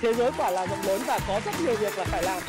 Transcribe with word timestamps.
thế 0.00 0.14
giới 0.14 0.30
quả 0.36 0.50
là 0.50 0.66
rộng 0.66 0.82
lớn 0.86 1.00
và 1.06 1.18
có 1.28 1.40
rất 1.44 1.52
nhiều 1.64 1.74
việc 1.76 1.98
là 1.98 2.04
phải 2.04 2.22
làm 2.22 2.42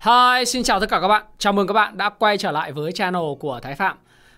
Hi, 0.00 0.44
xin 0.44 0.62
chào 0.62 0.80
tất 0.80 0.90
cả 0.90 1.00
các 1.00 1.08
bạn. 1.08 1.24
Chào 1.38 1.52
mừng 1.52 1.66
các 1.66 1.72
bạn 1.72 1.96
đã 1.96 2.08
quay 2.08 2.38
trở 2.38 2.50
lại 2.50 2.72
với 2.72 2.92
channel 2.92 3.22
của 3.40 3.60
Thái 3.62 3.74
Phạm. 3.74 3.96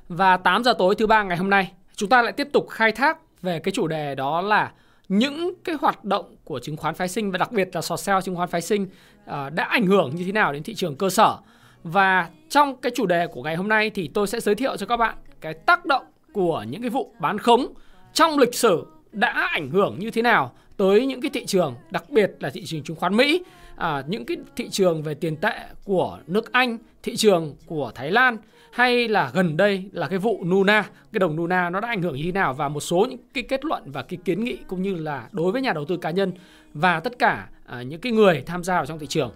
Và 0.09 0.37
8 0.37 0.65
giờ 0.65 0.75
tối 0.79 0.95
thứ 0.95 1.07
ba 1.07 1.23
ngày 1.23 1.37
hôm 1.37 1.51
nay, 1.51 1.73
chúng 1.97 2.09
ta 2.09 2.23
lại 2.23 2.33
tiếp 2.33 2.49
tục 2.53 2.69
khai 2.71 2.93
thác 2.93 3.19
về 3.43 3.59
cái 3.59 3.73
chủ 3.73 3.87
đề 3.87 4.15
đó 4.15 4.41
là 4.41 4.71
những 5.09 5.55
cái 5.65 5.77
hoạt 5.81 6.05
động 6.05 6.37
của 6.45 6.59
chứng 6.59 6.77
khoán 6.77 6.95
phái 6.95 7.09
sinh 7.09 7.31
và 7.31 7.39
đặc 7.39 7.53
biệt 7.53 7.69
là 7.73 7.83
sò 7.83 7.97
sale 7.97 8.21
chứng 8.21 8.37
khoán 8.37 8.49
phái 8.49 8.61
sinh 8.61 8.87
à, 9.27 9.51
đã 9.51 9.65
ảnh 9.65 9.87
hưởng 9.87 10.17
như 10.17 10.25
thế 10.25 10.33
nào 10.33 10.53
đến 10.53 10.63
thị 10.63 10.75
trường 10.75 10.97
cơ 10.97 11.11
sở. 11.11 11.37
Và 11.85 12.29
trong 12.49 12.77
cái 12.77 12.93
chủ 12.95 13.07
đề 13.07 13.27
của 13.27 13.43
ngày 13.43 13.57
hôm 13.57 13.69
nay 13.69 13.91
thì 13.91 14.11
tôi 14.15 14.27
sẽ 14.27 14.41
giới 14.41 14.55
thiệu 14.55 14.77
cho 14.77 14.87
các 14.87 14.97
bạn 14.97 15.17
cái 15.41 15.55
tác 15.55 15.87
động 15.87 16.05
của 16.33 16.65
những 16.71 16.81
cái 16.81 16.91
vụ 16.91 17.15
bán 17.19 17.39
khống 17.39 17.67
trong 18.13 18.39
lịch 18.39 18.55
sử 18.55 18.87
đã 19.13 19.49
ảnh 19.53 19.71
hưởng 19.71 19.99
như 19.99 20.11
thế 20.11 20.23
nào 20.23 20.53
tới 20.77 21.07
những 21.07 21.21
cái 21.21 21.31
thị 21.35 21.47
trường, 21.47 21.75
đặc 21.91 22.11
biệt 22.11 22.31
là 22.41 22.51
thị 22.51 22.65
trường 22.65 22.83
chứng 22.83 22.97
khoán 22.97 23.17
Mỹ, 23.17 23.43
à, 23.77 24.03
những 24.07 24.25
cái 24.25 24.37
thị 24.57 24.69
trường 24.69 25.03
về 25.03 25.15
tiền 25.15 25.37
tệ 25.37 25.55
của 25.85 26.19
nước 26.27 26.53
Anh, 26.53 26.79
thị 27.03 27.17
trường 27.17 27.55
của 27.67 27.93
Thái 27.95 28.11
Lan 28.11 28.37
hay 28.75 29.09
là 29.09 29.31
gần 29.35 29.57
đây 29.57 29.85
là 29.93 30.09
cái 30.09 30.19
vụ 30.19 30.45
Nuna, 30.45 30.83
cái 31.13 31.19
đồng 31.19 31.37
Nuna 31.37 31.71
nó 31.71 31.81
đã 31.81 31.89
ảnh 31.89 32.03
hưởng 32.03 32.17
như 32.17 32.23
thế 32.25 32.33
nào 32.33 32.55
và 32.55 32.69
một 32.69 32.81
số 32.81 33.07
những 33.11 33.19
cái 33.35 33.45
kết 33.49 33.65
luận 33.65 33.83
và 33.87 34.03
cái 34.03 34.19
kiến 34.25 34.45
nghị 34.45 34.57
cũng 34.67 34.83
như 34.83 34.95
là 34.95 35.29
đối 35.33 35.53
với 35.53 35.63
nhà 35.63 35.73
đầu 35.73 35.85
tư 35.85 35.97
cá 35.97 36.11
nhân 36.11 36.33
và 36.73 37.01
tất 37.01 37.19
cả 37.19 37.49
à, 37.67 37.83
những 37.83 38.01
cái 38.01 38.13
người 38.13 38.43
tham 38.47 38.65
gia 38.65 38.75
vào 38.75 38.87
trong 38.87 38.99
thị 38.99 39.07
trường. 39.07 39.33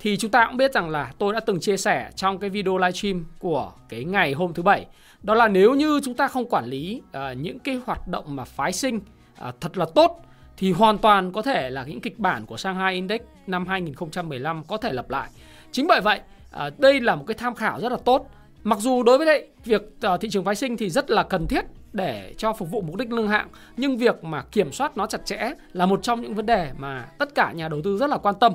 Thì 0.00 0.16
chúng 0.16 0.30
ta 0.30 0.46
cũng 0.46 0.56
biết 0.56 0.72
rằng 0.72 0.90
là 0.90 1.12
tôi 1.18 1.32
đã 1.34 1.40
từng 1.40 1.60
chia 1.60 1.76
sẻ 1.76 2.10
trong 2.16 2.38
cái 2.38 2.50
video 2.50 2.78
livestream 2.78 3.24
của 3.38 3.72
cái 3.88 4.04
ngày 4.04 4.32
hôm 4.32 4.54
thứ 4.54 4.62
bảy 4.62 4.86
đó 5.22 5.34
là 5.34 5.48
nếu 5.48 5.74
như 5.74 6.00
chúng 6.04 6.14
ta 6.14 6.28
không 6.28 6.48
quản 6.50 6.64
lý 6.64 7.02
à, 7.12 7.32
những 7.32 7.58
cái 7.58 7.80
hoạt 7.86 8.08
động 8.08 8.36
mà 8.36 8.44
phái 8.44 8.72
sinh 8.72 9.00
à, 9.38 9.52
thật 9.60 9.78
là 9.78 9.86
tốt 9.94 10.24
thì 10.56 10.72
hoàn 10.72 10.98
toàn 10.98 11.32
có 11.32 11.42
thể 11.42 11.70
là 11.70 11.84
những 11.84 12.00
kịch 12.00 12.18
bản 12.18 12.46
của 12.46 12.56
Shanghai 12.56 12.94
Index 12.94 13.20
năm 13.46 13.66
2015 13.66 14.64
có 14.64 14.76
thể 14.76 14.92
lặp 14.92 15.10
lại. 15.10 15.30
Chính 15.72 15.86
bởi 15.86 16.00
vậy, 16.00 16.20
à, 16.50 16.70
đây 16.78 17.00
là 17.00 17.14
một 17.14 17.24
cái 17.26 17.34
tham 17.34 17.54
khảo 17.54 17.80
rất 17.80 17.92
là 17.92 17.98
tốt. 18.04 18.26
Mặc 18.64 18.78
dù 18.78 19.02
đối 19.02 19.18
với 19.18 19.26
đây 19.26 19.48
việc 19.64 19.82
ờ, 20.00 20.16
thị 20.16 20.30
trường 20.30 20.44
phái 20.44 20.54
sinh 20.54 20.76
thì 20.76 20.90
rất 20.90 21.10
là 21.10 21.22
cần 21.22 21.46
thiết 21.46 21.64
để 21.92 22.34
cho 22.38 22.52
phục 22.52 22.70
vụ 22.70 22.80
mục 22.80 22.96
đích 22.96 23.12
lương 23.12 23.28
hạng, 23.28 23.48
nhưng 23.76 23.96
việc 23.96 24.24
mà 24.24 24.42
kiểm 24.42 24.72
soát 24.72 24.96
nó 24.96 25.06
chặt 25.06 25.26
chẽ 25.26 25.50
là 25.72 25.86
một 25.86 26.02
trong 26.02 26.20
những 26.20 26.34
vấn 26.34 26.46
đề 26.46 26.70
mà 26.78 27.08
tất 27.18 27.34
cả 27.34 27.52
nhà 27.52 27.68
đầu 27.68 27.80
tư 27.84 27.96
rất 27.96 28.10
là 28.10 28.18
quan 28.18 28.34
tâm. 28.40 28.52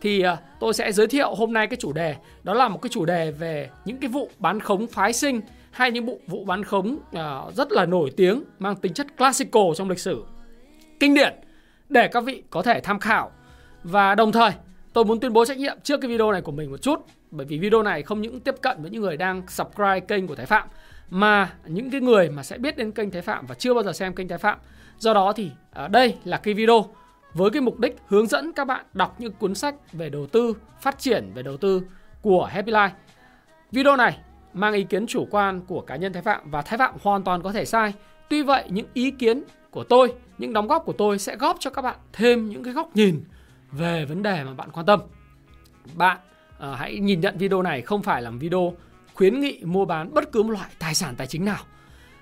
Thì 0.00 0.22
ờ, 0.22 0.36
tôi 0.60 0.74
sẽ 0.74 0.92
giới 0.92 1.06
thiệu 1.06 1.34
hôm 1.34 1.52
nay 1.52 1.66
cái 1.66 1.76
chủ 1.76 1.92
đề 1.92 2.16
đó 2.42 2.54
là 2.54 2.68
một 2.68 2.82
cái 2.82 2.90
chủ 2.92 3.04
đề 3.04 3.30
về 3.30 3.70
những 3.84 3.96
cái 3.96 4.08
vụ 4.08 4.30
bán 4.38 4.60
khống 4.60 4.86
phái 4.86 5.12
sinh 5.12 5.40
hay 5.70 5.90
những 5.90 6.06
vụ 6.06 6.20
vụ 6.26 6.44
bán 6.44 6.64
khống 6.64 6.98
ờ, 7.12 7.52
rất 7.56 7.72
là 7.72 7.86
nổi 7.86 8.10
tiếng 8.16 8.44
mang 8.58 8.76
tính 8.76 8.92
chất 8.92 9.06
classical 9.16 9.62
trong 9.76 9.90
lịch 9.90 9.98
sử 9.98 10.24
kinh 11.00 11.14
điển 11.14 11.34
để 11.88 12.08
các 12.08 12.24
vị 12.24 12.42
có 12.50 12.62
thể 12.62 12.80
tham 12.80 12.98
khảo. 12.98 13.30
Và 13.82 14.14
đồng 14.14 14.32
thời 14.32 14.50
tôi 14.92 15.04
muốn 15.04 15.20
tuyên 15.20 15.32
bố 15.32 15.44
trách 15.44 15.58
nhiệm 15.58 15.78
trước 15.82 16.00
cái 16.00 16.10
video 16.10 16.32
này 16.32 16.42
của 16.42 16.52
mình 16.52 16.70
một 16.70 16.82
chút 16.82 17.00
bởi 17.30 17.46
vì 17.46 17.58
video 17.58 17.82
này 17.82 18.02
không 18.02 18.20
những 18.20 18.40
tiếp 18.40 18.54
cận 18.62 18.82
với 18.82 18.90
những 18.90 19.02
người 19.02 19.16
đang 19.16 19.42
subscribe 19.48 20.00
kênh 20.00 20.26
của 20.26 20.34
Thái 20.34 20.46
Phạm 20.46 20.68
mà 21.10 21.52
những 21.66 21.90
cái 21.90 22.00
người 22.00 22.30
mà 22.30 22.42
sẽ 22.42 22.58
biết 22.58 22.76
đến 22.76 22.92
kênh 22.92 23.10
Thái 23.10 23.22
Phạm 23.22 23.46
và 23.46 23.54
chưa 23.54 23.74
bao 23.74 23.82
giờ 23.82 23.92
xem 23.92 24.14
kênh 24.14 24.28
Thái 24.28 24.38
Phạm. 24.38 24.58
Do 24.98 25.14
đó 25.14 25.32
thì 25.32 25.50
ở 25.72 25.88
đây 25.88 26.16
là 26.24 26.36
cái 26.36 26.54
video 26.54 26.86
với 27.34 27.50
cái 27.50 27.62
mục 27.62 27.78
đích 27.78 27.96
hướng 28.06 28.26
dẫn 28.26 28.52
các 28.52 28.64
bạn 28.64 28.84
đọc 28.92 29.20
những 29.20 29.32
cuốn 29.32 29.54
sách 29.54 29.92
về 29.92 30.10
đầu 30.10 30.26
tư, 30.26 30.56
phát 30.80 30.98
triển 30.98 31.30
về 31.34 31.42
đầu 31.42 31.56
tư 31.56 31.82
của 32.22 32.44
Happy 32.44 32.72
Life. 32.72 32.90
Video 33.72 33.96
này 33.96 34.18
mang 34.52 34.74
ý 34.74 34.84
kiến 34.84 35.06
chủ 35.06 35.26
quan 35.30 35.60
của 35.60 35.80
cá 35.80 35.96
nhân 35.96 36.12
Thái 36.12 36.22
Phạm 36.22 36.50
và 36.50 36.62
Thái 36.62 36.78
Phạm 36.78 36.94
hoàn 37.02 37.24
toàn 37.24 37.42
có 37.42 37.52
thể 37.52 37.64
sai. 37.64 37.94
Tuy 38.30 38.42
vậy 38.42 38.64
những 38.68 38.86
ý 38.94 39.10
kiến 39.10 39.42
của 39.70 39.84
tôi, 39.84 40.12
những 40.38 40.52
đóng 40.52 40.66
góp 40.66 40.84
của 40.84 40.92
tôi 40.92 41.18
sẽ 41.18 41.36
góp 41.36 41.56
cho 41.60 41.70
các 41.70 41.82
bạn 41.82 41.96
thêm 42.12 42.48
những 42.48 42.64
cái 42.64 42.72
góc 42.72 42.96
nhìn 42.96 43.24
về 43.72 44.04
vấn 44.04 44.22
đề 44.22 44.44
mà 44.44 44.54
bạn 44.54 44.70
quan 44.72 44.86
tâm. 44.86 45.00
Bạn 45.94 46.18
uh, 46.56 46.78
hãy 46.78 46.98
nhìn 46.98 47.20
nhận 47.20 47.38
video 47.38 47.62
này 47.62 47.82
không 47.82 48.02
phải 48.02 48.22
là 48.22 48.30
video 48.30 48.74
khuyến 49.14 49.40
nghị 49.40 49.60
mua 49.64 49.84
bán 49.84 50.14
bất 50.14 50.32
cứ 50.32 50.42
một 50.42 50.50
loại 50.50 50.70
tài 50.78 50.94
sản 50.94 51.14
tài 51.16 51.26
chính 51.26 51.44
nào. 51.44 51.64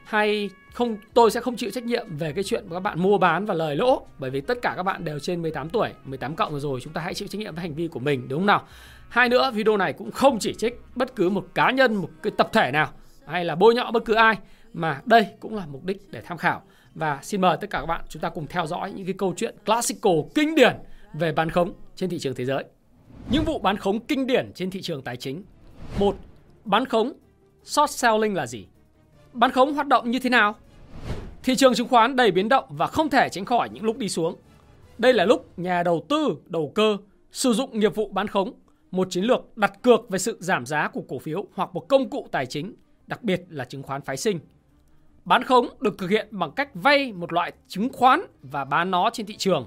Hay 0.05 0.51
không 0.73 0.97
tôi 1.15 1.31
sẽ 1.31 1.41
không 1.41 1.57
chịu 1.57 1.71
trách 1.71 1.85
nhiệm 1.85 2.17
về 2.17 2.33
cái 2.33 2.45
chuyện 2.45 2.65
các 2.71 2.81
bạn 2.81 3.03
mua 3.03 3.19
bán 3.19 3.47
và 3.47 3.55
lời 3.55 3.77
lỗ 3.77 4.07
bởi 4.19 4.31
vì 4.31 4.41
tất 4.41 4.59
cả 4.63 4.73
các 4.77 4.83
bạn 4.83 5.05
đều 5.05 5.19
trên 5.19 5.43
18 5.43 5.69
tuổi 5.69 5.91
18 6.05 6.37
cộng 6.37 6.61
rồi 6.61 6.81
chúng 6.83 6.93
ta 6.93 7.01
hãy 7.01 7.15
chịu 7.15 7.29
trách 7.29 7.39
nhiệm 7.39 7.55
với 7.55 7.63
hành 7.63 7.75
vi 7.75 7.89
của 7.89 8.01
mình 8.01 8.29
đúng 8.29 8.41
không 8.41 8.47
nào? 8.47 8.67
Hai 9.09 9.29
nữa 9.29 9.51
video 9.55 9.77
này 9.77 9.93
cũng 9.93 10.11
không 10.11 10.39
chỉ 10.39 10.55
trích 10.55 10.81
bất 10.95 11.17
cứ 11.17 11.31
một 11.31 11.47
cá 11.55 11.71
nhân 11.71 11.95
một 11.95 12.11
cái 12.23 12.33
tập 12.37 12.51
thể 12.53 12.71
nào 12.73 12.89
hay 13.27 13.45
là 13.45 13.55
bôi 13.55 13.75
nhọ 13.75 13.91
bất 13.91 14.05
cứ 14.05 14.15
ai 14.15 14.39
mà 14.73 15.01
đây 15.07 15.27
cũng 15.41 15.57
là 15.57 15.67
mục 15.67 15.85
đích 15.85 16.11
để 16.11 16.21
tham 16.21 16.39
khảo. 16.39 16.63
Và 16.95 17.19
xin 17.23 17.41
mời 17.41 17.57
tất 17.61 17.71
cả 17.71 17.81
các 17.81 17.87
bạn 17.87 18.01
chúng 18.09 18.23
ta 18.23 18.29
cùng 18.29 18.47
theo 18.47 18.67
dõi 18.67 18.93
những 18.93 19.07
cái 19.07 19.15
câu 19.19 19.35
chuyện 19.37 19.55
classical 19.67 20.15
kinh 20.35 20.55
điển 20.55 20.77
về 21.15 21.33
bán 21.33 21.51
khống 21.51 21.73
trên 21.97 22.11
thị 22.11 22.19
trường 22.19 22.35
thế 22.35 22.45
giới. 22.45 22.65
Những 23.31 23.45
vụ 23.45 23.59
bán 23.59 23.77
khống 23.77 24.01
kinh 24.01 24.27
điển 24.27 24.53
trên 24.55 24.71
thị 24.71 24.83
trường 24.83 25.03
tài 25.03 25.17
chính. 25.17 25.43
Một, 25.99 26.17
bán 26.65 26.85
khống 26.85 27.13
short 27.65 27.91
selling 27.91 28.35
là 28.35 28.47
gì? 28.47 28.67
Bán 29.33 29.51
khống 29.51 29.75
hoạt 29.75 29.87
động 29.87 30.11
như 30.11 30.19
thế 30.19 30.31
nào? 30.31 30.55
Thị 31.43 31.57
trường 31.57 31.75
chứng 31.75 31.89
khoán 31.89 32.17
đầy 32.17 32.31
biến 32.31 32.49
động 32.49 32.65
và 32.69 32.87
không 32.87 33.11
thể 33.11 33.29
tránh 33.29 33.45
khỏi 33.45 33.69
những 33.73 33.85
lúc 33.85 33.99
đi 33.99 34.09
xuống. 34.09 34.37
Đây 34.99 35.13
là 35.13 35.25
lúc 35.25 35.59
nhà 35.59 35.83
đầu 35.83 36.07
tư, 36.09 36.37
đầu 36.47 36.73
cơ 36.75 36.97
sử 37.33 37.53
dụng 37.53 37.81
nghiệp 37.81 37.95
vụ 37.95 38.09
bán 38.09 38.27
khống, 38.27 38.53
một 38.91 39.09
chiến 39.11 39.25
lược 39.25 39.57
đặt 39.57 39.83
cược 39.83 40.09
về 40.09 40.19
sự 40.19 40.37
giảm 40.41 40.67
giá 40.67 40.89
của 40.89 41.03
cổ 41.09 41.19
phiếu 41.19 41.47
hoặc 41.55 41.71
một 41.75 41.89
công 41.89 42.11
cụ 42.11 42.29
tài 42.33 42.47
chính, 42.47 42.75
đặc 43.07 43.23
biệt 43.23 43.43
là 43.49 43.65
chứng 43.65 43.83
khoán 43.83 44.03
phái 44.03 44.17
sinh 44.17 44.39
Bán 45.25 45.45
khống 45.45 45.69
được 45.81 45.99
thực 45.99 46.11
hiện 46.11 46.29
bằng 46.31 46.51
cách 46.51 46.71
vay 46.75 47.13
một 47.13 47.33
loại 47.33 47.53
chứng 47.69 47.89
khoán 47.93 48.21
và 48.43 48.65
bán 48.65 48.91
nó 48.91 49.11
trên 49.13 49.27
thị 49.27 49.37
trường, 49.37 49.67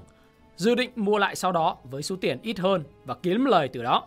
dự 0.56 0.74
định 0.74 0.90
mua 0.96 1.18
lại 1.18 1.36
sau 1.36 1.52
đó 1.52 1.76
với 1.84 2.02
số 2.02 2.16
tiền 2.16 2.38
ít 2.42 2.58
hơn 2.58 2.84
và 3.04 3.14
kiếm 3.22 3.44
lời 3.44 3.68
từ 3.68 3.82
đó. 3.82 4.06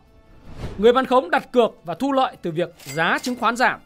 Người 0.77 0.93
bán 0.93 1.05
khống 1.05 1.29
đặt 1.29 1.51
cược 1.51 1.71
và 1.83 1.95
thu 1.95 2.11
lợi 2.11 2.37
từ 2.41 2.51
việc 2.51 2.73
giá 2.77 3.17
chứng 3.21 3.35
khoán 3.35 3.55
giảm. 3.55 3.79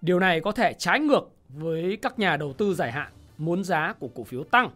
Điều 0.00 0.18
này 0.18 0.40
có 0.40 0.52
thể 0.52 0.72
trái 0.78 1.00
ngược 1.00 1.30
với 1.48 1.98
các 2.02 2.18
nhà 2.18 2.36
đầu 2.36 2.52
tư 2.52 2.74
dài 2.74 2.92
hạn 2.92 3.12
muốn 3.38 3.64
giá 3.64 3.94
của 3.98 4.08
cổ 4.14 4.24
phiếu 4.24 4.44
tăng. 4.44 4.70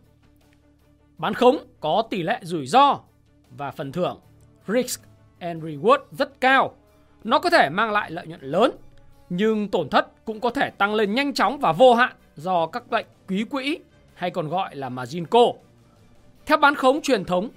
Bán 1.18 1.34
khống 1.34 1.56
có 1.80 2.02
tỷ 2.10 2.22
lệ 2.22 2.38
rủi 2.42 2.66
ro 2.66 3.00
và 3.50 3.70
phần 3.70 3.92
thưởng 3.92 4.20
risk 4.68 5.02
and 5.38 5.64
reward 5.64 5.98
rất 6.10 6.40
cao. 6.40 6.74
Nó 7.24 7.38
có 7.38 7.50
thể 7.50 7.68
mang 7.68 7.92
lại 7.92 8.10
lợi 8.10 8.26
nhuận 8.26 8.40
lớn, 8.40 8.70
nhưng 9.28 9.68
tổn 9.68 9.88
thất 9.88 10.24
cũng 10.24 10.40
có 10.40 10.50
thể 10.50 10.70
tăng 10.70 10.94
lên 10.94 11.14
nhanh 11.14 11.34
chóng 11.34 11.58
và 11.58 11.72
vô 11.72 11.94
hạn 11.94 12.12
do 12.36 12.66
các 12.66 12.92
lệnh 12.92 13.06
ký 13.28 13.44
quỹ 13.44 13.78
hay 14.14 14.30
còn 14.30 14.48
gọi 14.48 14.76
là 14.76 14.88
margin 14.88 15.26
call. 15.26 15.50
Theo 16.46 16.58
bán 16.58 16.74
khống 16.74 17.02
truyền 17.02 17.24
thống, 17.24 17.48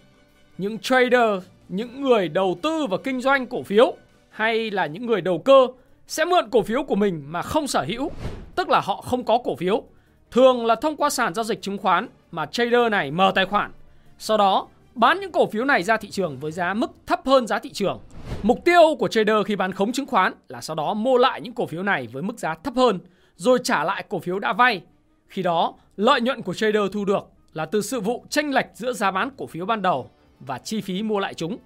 những 0.58 0.80
trader, 0.80 1.44
những 1.70 2.02
người 2.02 2.30
đầu 2.30 2.58
tư 2.64 2.86
và 2.90 2.98
kinh 3.04 3.22
doanh 3.22 3.48
cổ 3.48 3.64
phiếu 3.64 3.96
hay 4.30 4.72
là 4.72 4.86
những 4.86 5.06
người 5.06 5.22
đầu 5.22 5.40
cơ 5.40 5.68
sẽ 6.08 6.26
mượn 6.26 6.50
cổ 6.52 6.62
phiếu 6.62 6.84
của 6.84 6.96
mình 6.96 7.24
mà 7.28 7.42
không 7.42 7.68
sở 7.68 7.86
hữu, 7.88 8.12
tức 8.56 8.70
là 8.70 8.80
họ 8.80 9.02
không 9.02 9.24
có 9.24 9.38
cổ 9.38 9.56
phiếu. 9.56 9.84
Thường 10.32 10.66
là 10.66 10.76
thông 10.76 10.96
qua 10.96 11.10
sàn 11.10 11.34
giao 11.34 11.44
dịch 11.44 11.62
chứng 11.62 11.78
khoán 11.78 12.08
mà 12.32 12.46
trader 12.46 12.92
này 12.92 13.12
mở 13.12 13.32
tài 13.36 13.46
khoản. 13.46 13.72
Sau 14.18 14.38
đó, 14.38 14.68
bán 14.96 15.20
những 15.20 15.32
cổ 15.32 15.46
phiếu 15.46 15.66
này 15.66 15.84
ra 15.84 15.98
thị 15.98 16.10
trường 16.10 16.38
với 16.40 16.52
giá 16.52 16.74
mức 16.74 16.92
thấp 17.06 17.22
hơn 17.26 17.48
giá 17.48 17.60
thị 17.60 17.70
trường. 17.74 18.00
Mục 18.44 18.66
tiêu 18.66 18.96
của 19.00 19.08
trader 19.08 19.38
khi 19.46 19.56
bán 19.56 19.72
khống 19.72 19.92
chứng 19.92 20.06
khoán 20.06 20.34
là 20.48 20.62
sau 20.62 20.76
đó 20.76 20.94
mua 20.94 21.18
lại 21.18 21.42
những 21.42 21.54
cổ 21.54 21.66
phiếu 21.66 21.84
này 21.84 22.08
với 22.08 22.24
mức 22.24 22.40
giá 22.40 22.56
thấp 22.64 22.76
hơn 22.76 23.00
rồi 23.36 23.60
trả 23.64 23.84
lại 23.84 24.04
cổ 24.10 24.20
phiếu 24.20 24.40
đã 24.40 24.54
vay. 24.54 24.82
Khi 25.28 25.44
đó, 25.44 25.74
lợi 25.98 26.22
nhuận 26.22 26.42
của 26.42 26.54
trader 26.54 26.84
thu 26.94 27.06
được 27.06 27.28
là 27.56 27.66
từ 27.66 27.82
sự 27.82 28.00
vụ 28.02 28.26
tranh 28.30 28.54
lệch 28.54 28.66
giữa 28.74 28.94
giá 28.94 29.12
bán 29.12 29.30
cổ 29.38 29.48
phiếu 29.48 29.66
ban 29.66 29.82
đầu 29.82 30.10
và 30.40 30.58
chi 30.58 30.82
phí 30.82 31.04
mua 31.04 31.20
lại 31.20 31.34
chúng. 31.34 31.58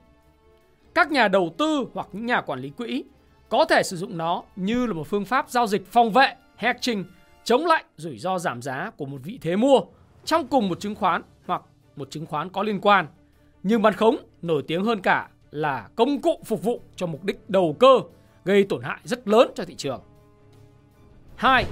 Các 0.93 1.11
nhà 1.11 1.27
đầu 1.27 1.53
tư 1.57 1.85
hoặc 1.93 2.07
những 2.13 2.25
nhà 2.25 2.41
quản 2.41 2.59
lý 2.59 2.69
quỹ 2.69 3.03
có 3.49 3.65
thể 3.65 3.81
sử 3.83 3.97
dụng 3.97 4.17
nó 4.17 4.43
như 4.55 4.85
là 4.85 4.93
một 4.93 5.07
phương 5.07 5.25
pháp 5.25 5.49
giao 5.49 5.67
dịch 5.67 5.91
phòng 5.91 6.11
vệ, 6.11 6.35
hedging, 6.55 7.03
chống 7.43 7.65
lại 7.65 7.83
rủi 7.97 8.17
ro 8.17 8.39
giảm 8.39 8.61
giá 8.61 8.91
của 8.97 9.05
một 9.05 9.17
vị 9.23 9.39
thế 9.41 9.55
mua 9.55 9.79
trong 10.25 10.47
cùng 10.47 10.69
một 10.69 10.79
chứng 10.79 10.95
khoán 10.95 11.21
hoặc 11.45 11.61
một 11.95 12.11
chứng 12.11 12.25
khoán 12.25 12.49
có 12.49 12.63
liên 12.63 12.81
quan. 12.81 13.07
Nhưng 13.63 13.81
bán 13.81 13.93
khống 13.93 14.17
nổi 14.41 14.63
tiếng 14.67 14.83
hơn 14.83 15.01
cả 15.01 15.29
là 15.51 15.89
công 15.95 16.21
cụ 16.21 16.39
phục 16.45 16.63
vụ 16.63 16.81
cho 16.95 17.07
mục 17.07 17.23
đích 17.23 17.49
đầu 17.49 17.75
cơ 17.79 17.99
gây 18.45 18.63
tổn 18.63 18.83
hại 18.83 18.99
rất 19.03 19.27
lớn 19.27 19.51
cho 19.55 19.65
thị 19.65 19.75
trường. 19.75 20.01
2. 21.35 21.65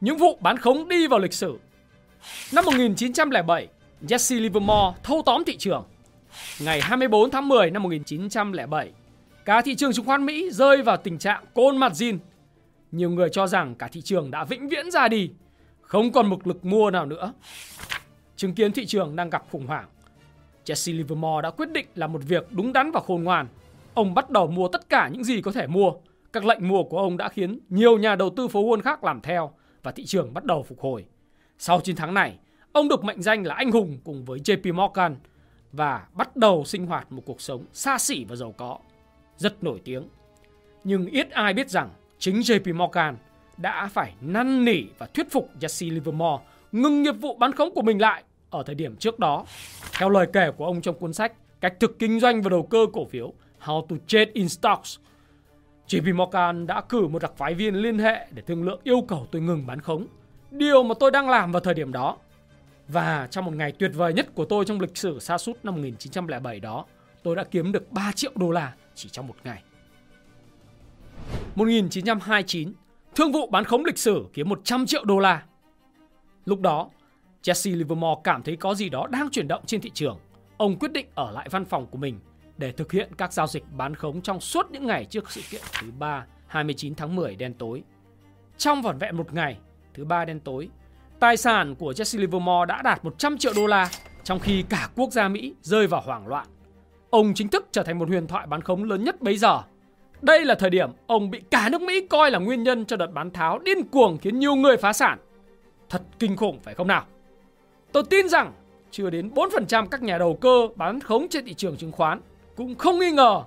Những 0.00 0.18
vụ 0.18 0.38
bán 0.40 0.56
khống 0.56 0.88
đi 0.88 1.06
vào 1.06 1.20
lịch 1.20 1.32
sử 1.32 1.58
Năm 2.52 2.64
1907, 2.64 3.68
Jesse 4.02 4.40
Livermore 4.40 4.98
thâu 5.02 5.22
tóm 5.26 5.44
thị 5.46 5.56
trường. 5.56 5.84
Ngày 6.60 6.80
24 6.80 7.30
tháng 7.30 7.48
10 7.48 7.70
năm 7.70 7.82
1907, 7.82 8.92
cả 9.44 9.62
thị 9.62 9.74
trường 9.74 9.92
chứng 9.92 10.04
khoán 10.04 10.26
Mỹ 10.26 10.50
rơi 10.50 10.82
vào 10.82 10.96
tình 10.96 11.18
trạng 11.18 11.44
côn 11.54 11.76
mặt 11.76 11.92
zin. 11.92 12.18
Nhiều 12.92 13.10
người 13.10 13.28
cho 13.32 13.46
rằng 13.46 13.74
cả 13.74 13.88
thị 13.92 14.00
trường 14.00 14.30
đã 14.30 14.44
vĩnh 14.44 14.68
viễn 14.68 14.90
ra 14.90 15.08
đi, 15.08 15.30
không 15.80 16.12
còn 16.12 16.26
một 16.26 16.46
lực 16.46 16.64
mua 16.64 16.90
nào 16.90 17.06
nữa. 17.06 17.32
Chứng 18.36 18.54
kiến 18.54 18.72
thị 18.72 18.86
trường 18.86 19.16
đang 19.16 19.30
gặp 19.30 19.44
khủng 19.50 19.66
hoảng. 19.66 19.86
Jesse 20.64 20.96
Livermore 20.96 21.42
đã 21.42 21.50
quyết 21.50 21.70
định 21.70 21.86
là 21.94 22.06
một 22.06 22.20
việc 22.28 22.46
đúng 22.50 22.72
đắn 22.72 22.90
và 22.90 23.00
khôn 23.00 23.24
ngoan. 23.24 23.46
Ông 23.94 24.14
bắt 24.14 24.30
đầu 24.30 24.46
mua 24.46 24.68
tất 24.68 24.88
cả 24.88 25.08
những 25.12 25.24
gì 25.24 25.42
có 25.42 25.52
thể 25.52 25.66
mua. 25.66 25.92
Các 26.32 26.44
lệnh 26.44 26.68
mua 26.68 26.82
của 26.82 26.98
ông 26.98 27.16
đã 27.16 27.28
khiến 27.28 27.58
nhiều 27.68 27.98
nhà 27.98 28.16
đầu 28.16 28.30
tư 28.30 28.48
phố 28.48 28.62
Wall 28.62 28.80
khác 28.80 29.04
làm 29.04 29.20
theo 29.20 29.52
và 29.82 29.92
thị 29.92 30.04
trường 30.04 30.34
bắt 30.34 30.44
đầu 30.44 30.62
phục 30.62 30.80
hồi. 30.80 31.04
Sau 31.66 31.80
chiến 31.80 31.96
thắng 31.96 32.14
này, 32.14 32.38
ông 32.72 32.88
được 32.88 33.04
mệnh 33.04 33.22
danh 33.22 33.46
là 33.46 33.54
anh 33.54 33.70
hùng 33.70 33.98
cùng 34.04 34.24
với 34.24 34.38
JP 34.38 34.74
Morgan 34.74 35.16
và 35.72 36.06
bắt 36.12 36.36
đầu 36.36 36.64
sinh 36.64 36.86
hoạt 36.86 37.12
một 37.12 37.22
cuộc 37.26 37.40
sống 37.40 37.64
xa 37.72 37.98
xỉ 37.98 38.24
và 38.24 38.36
giàu 38.36 38.54
có, 38.56 38.78
rất 39.36 39.64
nổi 39.64 39.80
tiếng. 39.84 40.08
Nhưng 40.84 41.06
ít 41.06 41.30
ai 41.30 41.54
biết 41.54 41.70
rằng 41.70 41.90
chính 42.18 42.40
JP 42.40 42.74
Morgan 42.74 43.16
đã 43.56 43.88
phải 43.92 44.14
năn 44.20 44.64
nỉ 44.64 44.82
và 44.98 45.06
thuyết 45.06 45.30
phục 45.30 45.50
Jesse 45.60 45.94
Livermore 45.94 46.44
ngừng 46.72 47.02
nghiệp 47.02 47.14
vụ 47.20 47.36
bán 47.36 47.52
khống 47.52 47.74
của 47.74 47.82
mình 47.82 48.00
lại 48.00 48.22
ở 48.50 48.62
thời 48.62 48.74
điểm 48.74 48.96
trước 48.96 49.18
đó. 49.18 49.44
Theo 49.98 50.10
lời 50.10 50.26
kể 50.32 50.50
của 50.56 50.66
ông 50.66 50.80
trong 50.80 50.98
cuốn 50.98 51.12
sách 51.12 51.32
Cách 51.60 51.74
thực 51.80 51.98
kinh 51.98 52.20
doanh 52.20 52.42
và 52.42 52.50
đầu 52.50 52.62
cơ 52.62 52.86
cổ 52.92 53.04
phiếu 53.04 53.32
How 53.60 53.86
to 53.86 53.96
Trade 54.06 54.30
in 54.34 54.48
Stocks, 54.48 54.98
JP 55.88 56.14
Morgan 56.14 56.66
đã 56.66 56.80
cử 56.88 57.06
một 57.06 57.22
đặc 57.22 57.32
phái 57.36 57.54
viên 57.54 57.74
liên 57.74 57.98
hệ 57.98 58.26
để 58.30 58.42
thương 58.46 58.64
lượng 58.64 58.80
yêu 58.84 59.04
cầu 59.08 59.26
tôi 59.32 59.42
ngừng 59.42 59.66
bán 59.66 59.80
khống. 59.80 60.06
Điều 60.54 60.82
mà 60.82 60.94
tôi 61.00 61.10
đang 61.10 61.28
làm 61.28 61.52
vào 61.52 61.60
thời 61.60 61.74
điểm 61.74 61.92
đó. 61.92 62.16
Và 62.88 63.28
trong 63.30 63.44
một 63.44 63.54
ngày 63.54 63.72
tuyệt 63.72 63.90
vời 63.94 64.12
nhất 64.12 64.26
của 64.34 64.44
tôi 64.44 64.64
trong 64.64 64.80
lịch 64.80 64.96
sử 64.96 65.18
sa 65.20 65.38
sút 65.38 65.56
năm 65.62 65.74
1907 65.74 66.60
đó, 66.60 66.84
tôi 67.22 67.36
đã 67.36 67.44
kiếm 67.44 67.72
được 67.72 67.92
3 67.92 68.12
triệu 68.12 68.32
đô 68.34 68.50
la 68.50 68.74
chỉ 68.94 69.08
trong 69.08 69.26
một 69.26 69.34
ngày. 69.44 69.62
1929, 71.54 72.72
thương 73.14 73.32
vụ 73.32 73.46
bán 73.46 73.64
khống 73.64 73.84
lịch 73.84 73.98
sử 73.98 74.26
kiếm 74.32 74.48
100 74.48 74.86
triệu 74.86 75.04
đô 75.04 75.18
la. 75.18 75.42
Lúc 76.44 76.60
đó, 76.60 76.90
Jesse 77.42 77.78
Livermore 77.78 78.20
cảm 78.24 78.42
thấy 78.42 78.56
có 78.56 78.74
gì 78.74 78.88
đó 78.88 79.06
đang 79.10 79.30
chuyển 79.30 79.48
động 79.48 79.62
trên 79.66 79.80
thị 79.80 79.90
trường. 79.94 80.18
Ông 80.56 80.78
quyết 80.78 80.92
định 80.92 81.06
ở 81.14 81.30
lại 81.30 81.48
văn 81.50 81.64
phòng 81.64 81.86
của 81.86 81.98
mình 81.98 82.18
để 82.56 82.72
thực 82.72 82.92
hiện 82.92 83.12
các 83.18 83.32
giao 83.32 83.46
dịch 83.46 83.64
bán 83.76 83.94
khống 83.94 84.22
trong 84.22 84.40
suốt 84.40 84.70
những 84.70 84.86
ngày 84.86 85.04
trước 85.04 85.30
sự 85.30 85.40
kiện 85.50 85.62
thứ 85.80 85.90
ba 85.98 86.26
29 86.46 86.94
tháng 86.94 87.16
10 87.16 87.36
đen 87.36 87.54
tối. 87.54 87.82
Trong 88.58 88.82
vỏn 88.82 88.98
vẹn 88.98 89.16
một 89.16 89.32
ngày, 89.32 89.58
thứ 89.94 90.04
ba 90.04 90.24
đen 90.24 90.40
tối, 90.40 90.68
tài 91.20 91.36
sản 91.36 91.74
của 91.74 91.92
Jesse 91.92 92.20
Livermore 92.20 92.66
đã 92.68 92.82
đạt 92.82 93.04
100 93.04 93.38
triệu 93.38 93.52
đô 93.56 93.66
la, 93.66 93.88
trong 94.24 94.38
khi 94.38 94.64
cả 94.68 94.88
quốc 94.96 95.12
gia 95.12 95.28
Mỹ 95.28 95.54
rơi 95.62 95.86
vào 95.86 96.00
hoảng 96.00 96.26
loạn. 96.26 96.46
Ông 97.10 97.34
chính 97.34 97.48
thức 97.48 97.68
trở 97.72 97.82
thành 97.82 97.98
một 97.98 98.08
huyền 98.08 98.26
thoại 98.26 98.46
bán 98.46 98.60
khống 98.62 98.84
lớn 98.84 99.04
nhất 99.04 99.20
bấy 99.20 99.36
giờ. 99.36 99.62
Đây 100.22 100.44
là 100.44 100.54
thời 100.54 100.70
điểm 100.70 100.90
ông 101.06 101.30
bị 101.30 101.40
cả 101.50 101.68
nước 101.68 101.82
Mỹ 101.82 102.06
coi 102.10 102.30
là 102.30 102.38
nguyên 102.38 102.62
nhân 102.62 102.84
cho 102.84 102.96
đợt 102.96 103.06
bán 103.06 103.30
tháo 103.30 103.58
điên 103.58 103.88
cuồng 103.88 104.18
khiến 104.18 104.38
nhiều 104.38 104.54
người 104.54 104.76
phá 104.76 104.92
sản. 104.92 105.18
Thật 105.90 106.02
kinh 106.18 106.36
khủng 106.36 106.60
phải 106.62 106.74
không 106.74 106.86
nào? 106.86 107.04
Tôi 107.92 108.02
tin 108.10 108.28
rằng 108.28 108.52
chưa 108.90 109.10
đến 109.10 109.30
4% 109.34 109.86
các 109.86 110.02
nhà 110.02 110.18
đầu 110.18 110.38
cơ 110.40 110.68
bán 110.76 111.00
khống 111.00 111.28
trên 111.28 111.44
thị 111.44 111.54
trường 111.54 111.76
chứng 111.76 111.92
khoán 111.92 112.20
cũng 112.56 112.74
không 112.74 112.98
nghi 112.98 113.10
ngờ 113.10 113.42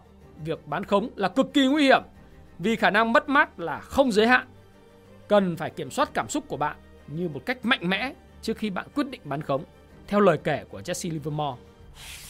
việc 0.45 0.67
bán 0.67 0.83
khống 0.83 1.09
là 1.15 1.29
cực 1.29 1.53
kỳ 1.53 1.67
nguy 1.67 1.83
hiểm 1.83 2.01
vì 2.59 2.75
khả 2.75 2.89
năng 2.89 3.13
mất 3.13 3.29
mát 3.29 3.59
là 3.59 3.79
không 3.79 4.11
giới 4.11 4.27
hạn. 4.27 4.47
Cần 5.27 5.55
phải 5.55 5.69
kiểm 5.69 5.91
soát 5.91 6.09
cảm 6.13 6.29
xúc 6.29 6.43
của 6.47 6.57
bạn 6.57 6.75
như 7.07 7.29
một 7.29 7.41
cách 7.45 7.65
mạnh 7.65 7.89
mẽ 7.89 8.13
trước 8.41 8.57
khi 8.57 8.69
bạn 8.69 8.87
quyết 8.95 9.09
định 9.09 9.21
bán 9.23 9.41
khống, 9.41 9.63
theo 10.07 10.19
lời 10.19 10.37
kể 10.43 10.63
của 10.69 10.79
Jesse 10.79 11.11
Livermore. 11.11 11.61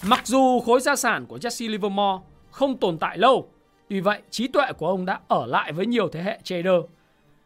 Mặc 0.04 0.28
dù 0.28 0.60
khối 0.60 0.82
gia 0.82 0.96
sản 0.96 1.26
của 1.26 1.38
Jesse 1.38 1.70
Livermore 1.72 2.24
không 2.52 2.78
tồn 2.78 2.98
tại 2.98 3.18
lâu, 3.18 3.50
tuy 3.90 4.00
vậy 4.00 4.22
trí 4.30 4.48
tuệ 4.48 4.66
của 4.78 4.88
ông 4.88 5.06
đã 5.06 5.20
ở 5.28 5.46
lại 5.46 5.72
với 5.72 5.86
nhiều 5.86 6.08
thế 6.08 6.22
hệ 6.24 6.40
trader. 6.44 6.82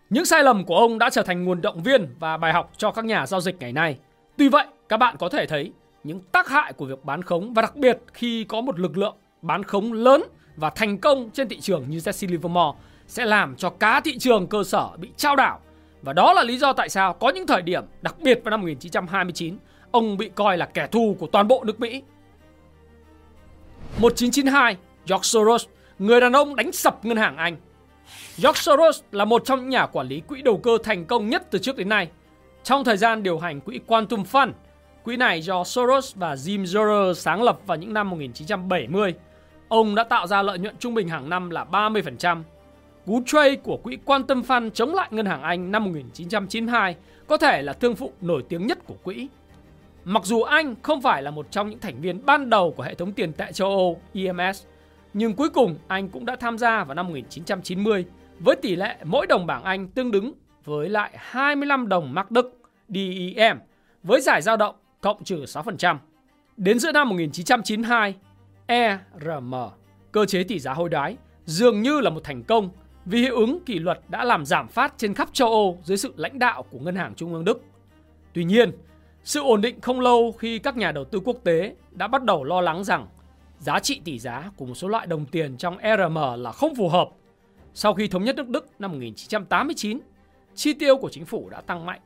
Những 0.09 0.25
sai 0.25 0.43
lầm 0.43 0.65
của 0.65 0.77
ông 0.77 0.99
đã 0.99 1.09
trở 1.09 1.23
thành 1.23 1.43
nguồn 1.43 1.61
động 1.61 1.83
viên 1.83 2.07
và 2.19 2.37
bài 2.37 2.53
học 2.53 2.71
cho 2.77 2.91
các 2.91 3.05
nhà 3.05 3.25
giao 3.25 3.41
dịch 3.41 3.55
ngày 3.59 3.73
nay. 3.73 3.97
Tuy 4.37 4.49
vậy, 4.49 4.65
các 4.89 4.97
bạn 4.97 5.15
có 5.19 5.29
thể 5.29 5.45
thấy 5.45 5.71
những 6.03 6.19
tác 6.31 6.49
hại 6.49 6.73
của 6.73 6.85
việc 6.85 7.05
bán 7.05 7.21
khống 7.21 7.53
và 7.53 7.61
đặc 7.61 7.75
biệt 7.75 7.99
khi 8.13 8.43
có 8.43 8.61
một 8.61 8.79
lực 8.79 8.97
lượng 8.97 9.15
bán 9.41 9.63
khống 9.63 9.93
lớn 9.93 10.23
và 10.55 10.69
thành 10.69 10.97
công 10.97 11.29
trên 11.33 11.49
thị 11.49 11.59
trường 11.59 11.85
như 11.89 11.97
Jesse 11.97 12.31
Livermore 12.31 12.77
sẽ 13.11 13.25
làm 13.25 13.55
cho 13.55 13.69
cá 13.69 13.99
thị 13.99 14.17
trường 14.17 14.47
cơ 14.47 14.63
sở 14.63 14.89
bị 14.97 15.09
trao 15.17 15.35
đảo. 15.35 15.59
Và 16.01 16.13
đó 16.13 16.33
là 16.33 16.43
lý 16.43 16.57
do 16.57 16.73
tại 16.73 16.89
sao 16.89 17.13
có 17.13 17.29
những 17.29 17.47
thời 17.47 17.61
điểm, 17.61 17.83
đặc 18.01 18.15
biệt 18.19 18.41
vào 18.43 18.49
năm 18.49 18.61
1929, 18.61 19.57
ông 19.91 20.17
bị 20.17 20.29
coi 20.35 20.57
là 20.57 20.65
kẻ 20.65 20.87
thù 20.87 21.15
của 21.19 21.27
toàn 21.27 21.47
bộ 21.47 21.63
nước 21.63 21.79
Mỹ. 21.79 22.03
1992, 23.97 24.77
George 25.07 25.23
Soros, 25.23 25.65
người 25.99 26.21
đàn 26.21 26.33
ông 26.33 26.55
đánh 26.55 26.71
sập 26.71 27.05
ngân 27.05 27.17
hàng 27.17 27.37
Anh. 27.37 27.55
George 28.37 28.61
Soros 28.61 29.01
là 29.11 29.25
một 29.25 29.41
trong 29.45 29.59
những 29.59 29.69
nhà 29.69 29.85
quản 29.85 30.07
lý 30.07 30.19
quỹ 30.19 30.41
đầu 30.41 30.57
cơ 30.57 30.77
thành 30.83 31.05
công 31.05 31.29
nhất 31.29 31.47
từ 31.51 31.59
trước 31.59 31.77
đến 31.77 31.89
nay. 31.89 32.09
Trong 32.63 32.83
thời 32.83 32.97
gian 32.97 33.23
điều 33.23 33.39
hành 33.39 33.61
quỹ 33.61 33.79
Quantum 33.87 34.23
Fund, 34.23 34.51
quỹ 35.03 35.17
này 35.17 35.41
do 35.41 35.63
Soros 35.63 36.15
và 36.15 36.35
Jim 36.35 36.63
Zorer 36.63 37.13
sáng 37.13 37.43
lập 37.43 37.59
vào 37.65 37.77
những 37.77 37.93
năm 37.93 38.09
1970, 38.09 39.13
ông 39.67 39.95
đã 39.95 40.03
tạo 40.03 40.27
ra 40.27 40.41
lợi 40.41 40.59
nhuận 40.59 40.75
trung 40.79 40.93
bình 40.93 41.09
hàng 41.09 41.29
năm 41.29 41.49
là 41.49 41.65
30%. 41.71 42.43
Cú 43.05 43.21
trade 43.25 43.55
của 43.55 43.77
quỹ 43.77 43.97
quan 44.05 44.23
tâm 44.23 44.41
Fund 44.41 44.69
chống 44.69 44.95
lại 44.95 45.07
ngân 45.11 45.25
hàng 45.25 45.41
Anh 45.41 45.71
năm 45.71 45.83
1992 45.83 46.95
có 47.27 47.37
thể 47.37 47.61
là 47.61 47.73
thương 47.73 47.95
vụ 47.95 48.11
nổi 48.21 48.43
tiếng 48.49 48.67
nhất 48.67 48.79
của 48.85 48.95
quỹ. 49.03 49.27
Mặc 50.05 50.25
dù 50.25 50.41
Anh 50.41 50.75
không 50.81 51.01
phải 51.01 51.23
là 51.23 51.31
một 51.31 51.47
trong 51.51 51.69
những 51.69 51.79
thành 51.79 52.01
viên 52.01 52.25
ban 52.25 52.49
đầu 52.49 52.73
của 52.77 52.83
hệ 52.83 52.93
thống 52.93 53.13
tiền 53.13 53.33
tệ 53.33 53.51
châu 53.51 53.69
Âu 53.69 54.01
EMS, 54.13 54.63
nhưng 55.13 55.33
cuối 55.33 55.49
cùng 55.49 55.75
Anh 55.87 56.09
cũng 56.09 56.25
đã 56.25 56.35
tham 56.35 56.57
gia 56.57 56.83
vào 56.83 56.95
năm 56.95 57.07
1990 57.07 58.05
với 58.39 58.55
tỷ 58.55 58.75
lệ 58.75 58.97
mỗi 59.03 59.27
đồng 59.27 59.45
bảng 59.45 59.63
Anh 59.63 59.87
tương 59.87 60.11
ứng 60.11 60.33
với 60.65 60.89
lại 60.89 61.11
25 61.15 61.89
đồng 61.89 62.13
mark 62.13 62.31
Đức 62.31 62.57
DEM 62.89 63.59
với 64.03 64.21
giải 64.21 64.41
dao 64.41 64.57
động 64.57 64.75
cộng 65.01 65.23
trừ 65.23 65.43
6%. 65.43 65.97
Đến 66.57 66.79
giữa 66.79 66.91
năm 66.91 67.09
1992, 67.09 68.15
ERM, 68.67 69.53
cơ 70.11 70.25
chế 70.25 70.43
tỷ 70.43 70.59
giá 70.59 70.73
hối 70.73 70.89
đoái, 70.89 71.17
dường 71.45 71.81
như 71.81 71.99
là 72.01 72.09
một 72.09 72.23
thành 72.23 72.43
công 72.43 72.69
vì 73.05 73.19
hiệu 73.19 73.35
ứng 73.35 73.59
kỷ 73.65 73.79
luật 73.79 73.99
đã 74.09 74.23
làm 74.23 74.45
giảm 74.45 74.67
phát 74.67 74.93
trên 74.97 75.13
khắp 75.13 75.29
châu 75.33 75.47
Âu 75.49 75.79
dưới 75.83 75.97
sự 75.97 76.13
lãnh 76.17 76.39
đạo 76.39 76.63
của 76.63 76.79
Ngân 76.79 76.95
hàng 76.95 77.15
Trung 77.15 77.33
ương 77.33 77.45
Đức. 77.45 77.61
Tuy 78.33 78.43
nhiên, 78.43 78.71
sự 79.23 79.41
ổn 79.41 79.61
định 79.61 79.81
không 79.81 79.99
lâu 79.99 80.31
khi 80.31 80.59
các 80.59 80.77
nhà 80.77 80.91
đầu 80.91 81.05
tư 81.05 81.19
quốc 81.25 81.37
tế 81.43 81.75
đã 81.91 82.07
bắt 82.07 82.23
đầu 82.23 82.43
lo 82.43 82.61
lắng 82.61 82.83
rằng 82.83 83.07
giá 83.59 83.79
trị 83.79 84.01
tỷ 84.05 84.19
giá 84.19 84.51
của 84.57 84.65
một 84.65 84.75
số 84.75 84.87
loại 84.87 85.07
đồng 85.07 85.25
tiền 85.25 85.57
trong 85.57 85.77
ERM 85.77 86.17
là 86.37 86.51
không 86.51 86.75
phù 86.75 86.89
hợp. 86.89 87.09
Sau 87.73 87.93
khi 87.93 88.07
thống 88.07 88.23
nhất 88.23 88.35
nước 88.35 88.49
Đức 88.49 88.67
năm 88.79 88.91
1989, 88.91 89.99
chi 90.55 90.73
tiêu 90.73 90.97
của 90.97 91.09
chính 91.09 91.25
phủ 91.25 91.49
đã 91.49 91.61
tăng 91.61 91.85
mạnh, 91.85 91.99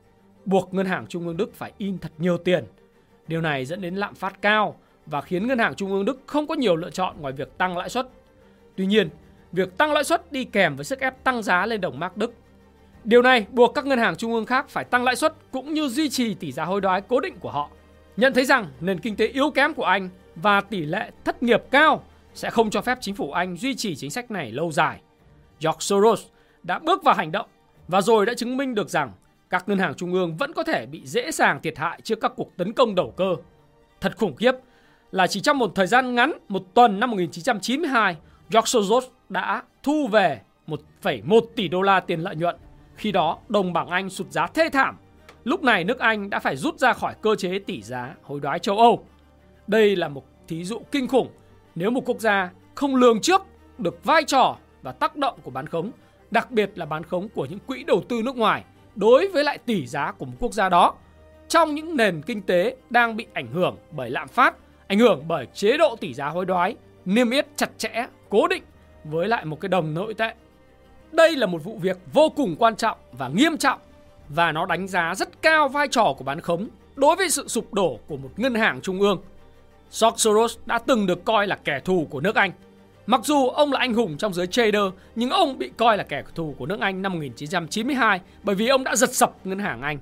buộc 0.46 0.74
Ngân 0.74 0.86
hàng 0.86 1.08
Trung 1.08 1.28
ương 1.28 1.38
Đức 1.38 1.54
phải 1.54 1.72
in 1.78 1.98
thật 1.98 2.12
nhiều 2.18 2.38
tiền. 2.38 2.66
Điều 3.28 3.42
này 3.42 3.66
dẫn 3.66 3.82
đến 3.82 3.96
lạm 3.96 4.16
phát 4.16 4.42
cao 4.42 4.76
và 5.06 5.22
khiến 5.22 5.48
Ngân 5.48 5.60
hàng 5.60 5.76
Trung 5.76 5.92
ương 5.92 6.06
Đức 6.06 6.22
không 6.26 6.48
có 6.48 6.56
nhiều 6.56 6.76
lựa 6.76 6.90
chọn 6.90 7.16
ngoài 7.22 7.34
việc 7.34 7.58
tăng 7.58 7.78
lãi 7.78 7.90
suất. 7.90 8.08
Tuy 8.76 8.86
nhiên, 8.86 9.10
việc 9.56 9.78
tăng 9.78 9.94
lãi 9.94 10.04
suất 10.04 10.32
đi 10.32 10.46
kèm 10.46 10.76
với 10.76 10.86
sức 10.86 11.00
ép 11.00 11.24
tăng 11.24 11.44
giá 11.44 11.66
lên 11.66 11.82
đồng 11.82 12.00
mark 12.00 12.18
Đức. 12.18 12.34
Điều 13.04 13.22
này 13.22 13.46
buộc 13.52 13.74
các 13.76 13.86
ngân 13.86 14.00
hàng 14.00 14.16
trung 14.16 14.34
ương 14.34 14.46
khác 14.46 14.70
phải 14.70 14.84
tăng 14.84 15.04
lãi 15.04 15.16
suất 15.16 15.34
cũng 15.52 15.74
như 15.74 15.88
duy 15.88 16.10
trì 16.10 16.34
tỷ 16.34 16.52
giá 16.52 16.66
hối 16.66 16.82
đoái 16.82 17.02
cố 17.02 17.20
định 17.20 17.40
của 17.40 17.52
họ. 17.52 17.70
Nhận 18.18 18.34
thấy 18.34 18.46
rằng 18.46 18.68
nền 18.82 19.00
kinh 19.00 19.16
tế 19.16 19.28
yếu 19.28 19.52
kém 19.52 19.74
của 19.74 19.84
Anh 19.84 20.10
và 20.36 20.62
tỷ 20.62 20.86
lệ 20.86 21.12
thất 21.26 21.44
nghiệp 21.44 21.64
cao 21.72 22.04
sẽ 22.34 22.50
không 22.50 22.70
cho 22.70 22.82
phép 22.82 22.98
chính 23.02 23.16
phủ 23.16 23.32
Anh 23.32 23.58
duy 23.58 23.76
trì 23.76 23.96
chính 23.96 24.12
sách 24.12 24.32
này 24.32 24.52
lâu 24.52 24.72
dài. 24.72 25.02
George 25.60 25.80
Soros 25.80 26.22
đã 26.64 26.80
bước 26.80 27.04
vào 27.04 27.16
hành 27.16 27.32
động 27.32 27.48
và 27.88 28.02
rồi 28.02 28.26
đã 28.26 28.34
chứng 28.34 28.58
minh 28.58 28.76
được 28.76 28.90
rằng 28.90 29.12
các 29.50 29.70
ngân 29.70 29.80
hàng 29.80 29.94
trung 29.94 30.14
ương 30.14 30.38
vẫn 30.38 30.54
có 30.54 30.64
thể 30.64 30.86
bị 30.86 31.02
dễ 31.06 31.32
dàng 31.32 31.60
thiệt 31.62 31.78
hại 31.78 32.00
trước 32.04 32.22
các 32.22 32.32
cuộc 32.36 32.58
tấn 32.58 32.74
công 32.74 32.96
đầu 32.96 33.14
cơ. 33.18 33.36
Thật 34.02 34.18
khủng 34.18 34.36
khiếp 34.36 34.52
là 35.12 35.28
chỉ 35.28 35.40
trong 35.40 35.58
một 35.58 35.72
thời 35.76 35.88
gian 35.88 36.16
ngắn, 36.16 36.34
một 36.48 36.64
tuần 36.74 37.00
năm 37.00 37.12
1992, 37.12 38.18
George 38.50 38.66
Soros 38.66 39.06
đã 39.30 39.64
thu 39.84 40.08
về 40.08 40.42
1,1 40.68 41.42
tỷ 41.56 41.68
đô 41.68 41.82
la 41.82 42.00
tiền 42.00 42.20
lợi 42.20 42.36
nhuận. 42.36 42.56
Khi 42.96 43.12
đó, 43.12 43.38
đồng 43.48 43.74
bảng 43.74 43.88
Anh 43.88 44.10
sụt 44.10 44.32
giá 44.32 44.48
thê 44.48 44.70
thảm. 44.70 44.98
Lúc 45.44 45.64
này 45.64 45.84
nước 45.84 46.00
Anh 46.00 46.30
đã 46.30 46.40
phải 46.40 46.56
rút 46.56 46.80
ra 46.80 46.94
khỏi 46.94 47.16
cơ 47.22 47.36
chế 47.36 47.60
tỷ 47.60 47.82
giá 47.82 48.16
hối 48.24 48.40
đoái 48.40 48.60
châu 48.60 48.78
Âu. 48.78 49.06
Đây 49.68 49.96
là 49.96 50.08
một 50.08 50.24
thí 50.48 50.64
dụ 50.64 50.82
kinh 50.92 51.08
khủng 51.08 51.30
nếu 51.76 51.92
một 51.92 52.02
quốc 52.06 52.20
gia 52.20 52.52
không 52.76 52.96
lường 52.96 53.22
trước 53.22 53.42
được 53.78 54.04
vai 54.04 54.24
trò 54.24 54.58
và 54.82 54.92
tác 54.92 55.16
động 55.16 55.40
của 55.44 55.52
bán 55.52 55.68
khống, 55.68 55.92
đặc 56.32 56.52
biệt 56.52 56.72
là 56.76 56.86
bán 56.86 57.04
khống 57.04 57.30
của 57.30 57.46
những 57.46 57.60
quỹ 57.60 57.84
đầu 57.84 58.04
tư 58.10 58.22
nước 58.26 58.36
ngoài 58.36 58.64
đối 58.96 59.28
với 59.28 59.44
lại 59.44 59.58
tỷ 59.58 59.88
giá 59.88 60.12
của 60.12 60.26
một 60.26 60.34
quốc 60.40 60.54
gia 60.54 60.70
đó 60.70 60.94
trong 61.48 61.76
những 61.76 61.98
nền 61.98 62.22
kinh 62.22 62.42
tế 62.42 62.76
đang 62.90 63.16
bị 63.16 63.26
ảnh 63.34 63.48
hưởng 63.48 63.78
bởi 63.92 64.10
lạm 64.10 64.28
phát, 64.28 64.56
ảnh 64.88 65.00
hưởng 65.00 65.24
bởi 65.28 65.48
chế 65.54 65.78
độ 65.78 65.96
tỷ 65.96 66.14
giá 66.14 66.28
hối 66.28 66.46
đoái, 66.46 66.76
niêm 67.06 67.30
yết 67.30 67.48
chặt 67.56 67.70
chẽ, 67.78 68.06
cố 68.30 68.48
định 68.48 68.64
với 69.04 69.28
lại 69.28 69.46
một 69.46 69.62
cái 69.62 69.70
đồng 69.70 69.94
nội 69.94 70.14
tệ. 70.14 70.34
Đây 71.12 71.36
là 71.36 71.46
một 71.46 71.64
vụ 71.64 71.78
việc 71.82 71.98
vô 72.14 72.30
cùng 72.30 72.56
quan 72.60 72.76
trọng 72.76 72.98
và 73.12 73.28
nghiêm 73.28 73.58
trọng 73.58 73.80
và 74.30 74.52
nó 74.52 74.66
đánh 74.66 74.88
giá 74.88 75.16
rất 75.16 75.42
cao 75.42 75.70
vai 75.70 75.88
trò 75.88 76.14
của 76.18 76.24
bán 76.24 76.42
khống 76.42 76.68
đối 76.96 77.16
với 77.16 77.30
sự 77.30 77.48
sụp 77.48 77.74
đổ 77.74 78.00
của 78.08 78.18
một 78.18 78.30
ngân 78.38 78.56
hàng 78.56 78.82
trung 78.82 79.00
ương. 79.00 79.22
George 80.02 80.18
Soros 80.18 80.58
đã 80.66 80.80
từng 80.80 81.06
được 81.06 81.26
coi 81.26 81.48
là 81.48 81.60
kẻ 81.64 81.80
thù 81.86 82.08
của 82.10 82.22
nước 82.22 82.36
Anh. 82.36 82.52
Mặc 83.06 83.22
dù 83.24 83.48
ông 83.48 83.72
là 83.72 83.80
anh 83.80 83.94
hùng 83.94 84.18
trong 84.18 84.34
giới 84.34 84.48
trader, 84.48 84.84
nhưng 85.16 85.30
ông 85.30 85.58
bị 85.58 85.72
coi 85.78 85.98
là 85.98 86.04
kẻ 86.04 86.24
thù 86.36 86.56
của 86.58 86.66
nước 86.66 86.80
Anh 86.80 87.02
năm 87.02 87.14
1992 87.14 88.22
bởi 88.44 88.56
vì 88.56 88.68
ông 88.68 88.84
đã 88.84 88.96
giật 88.96 89.14
sập 89.14 89.46
ngân 89.46 89.60
hàng 89.60 89.82
Anh. 89.82 89.98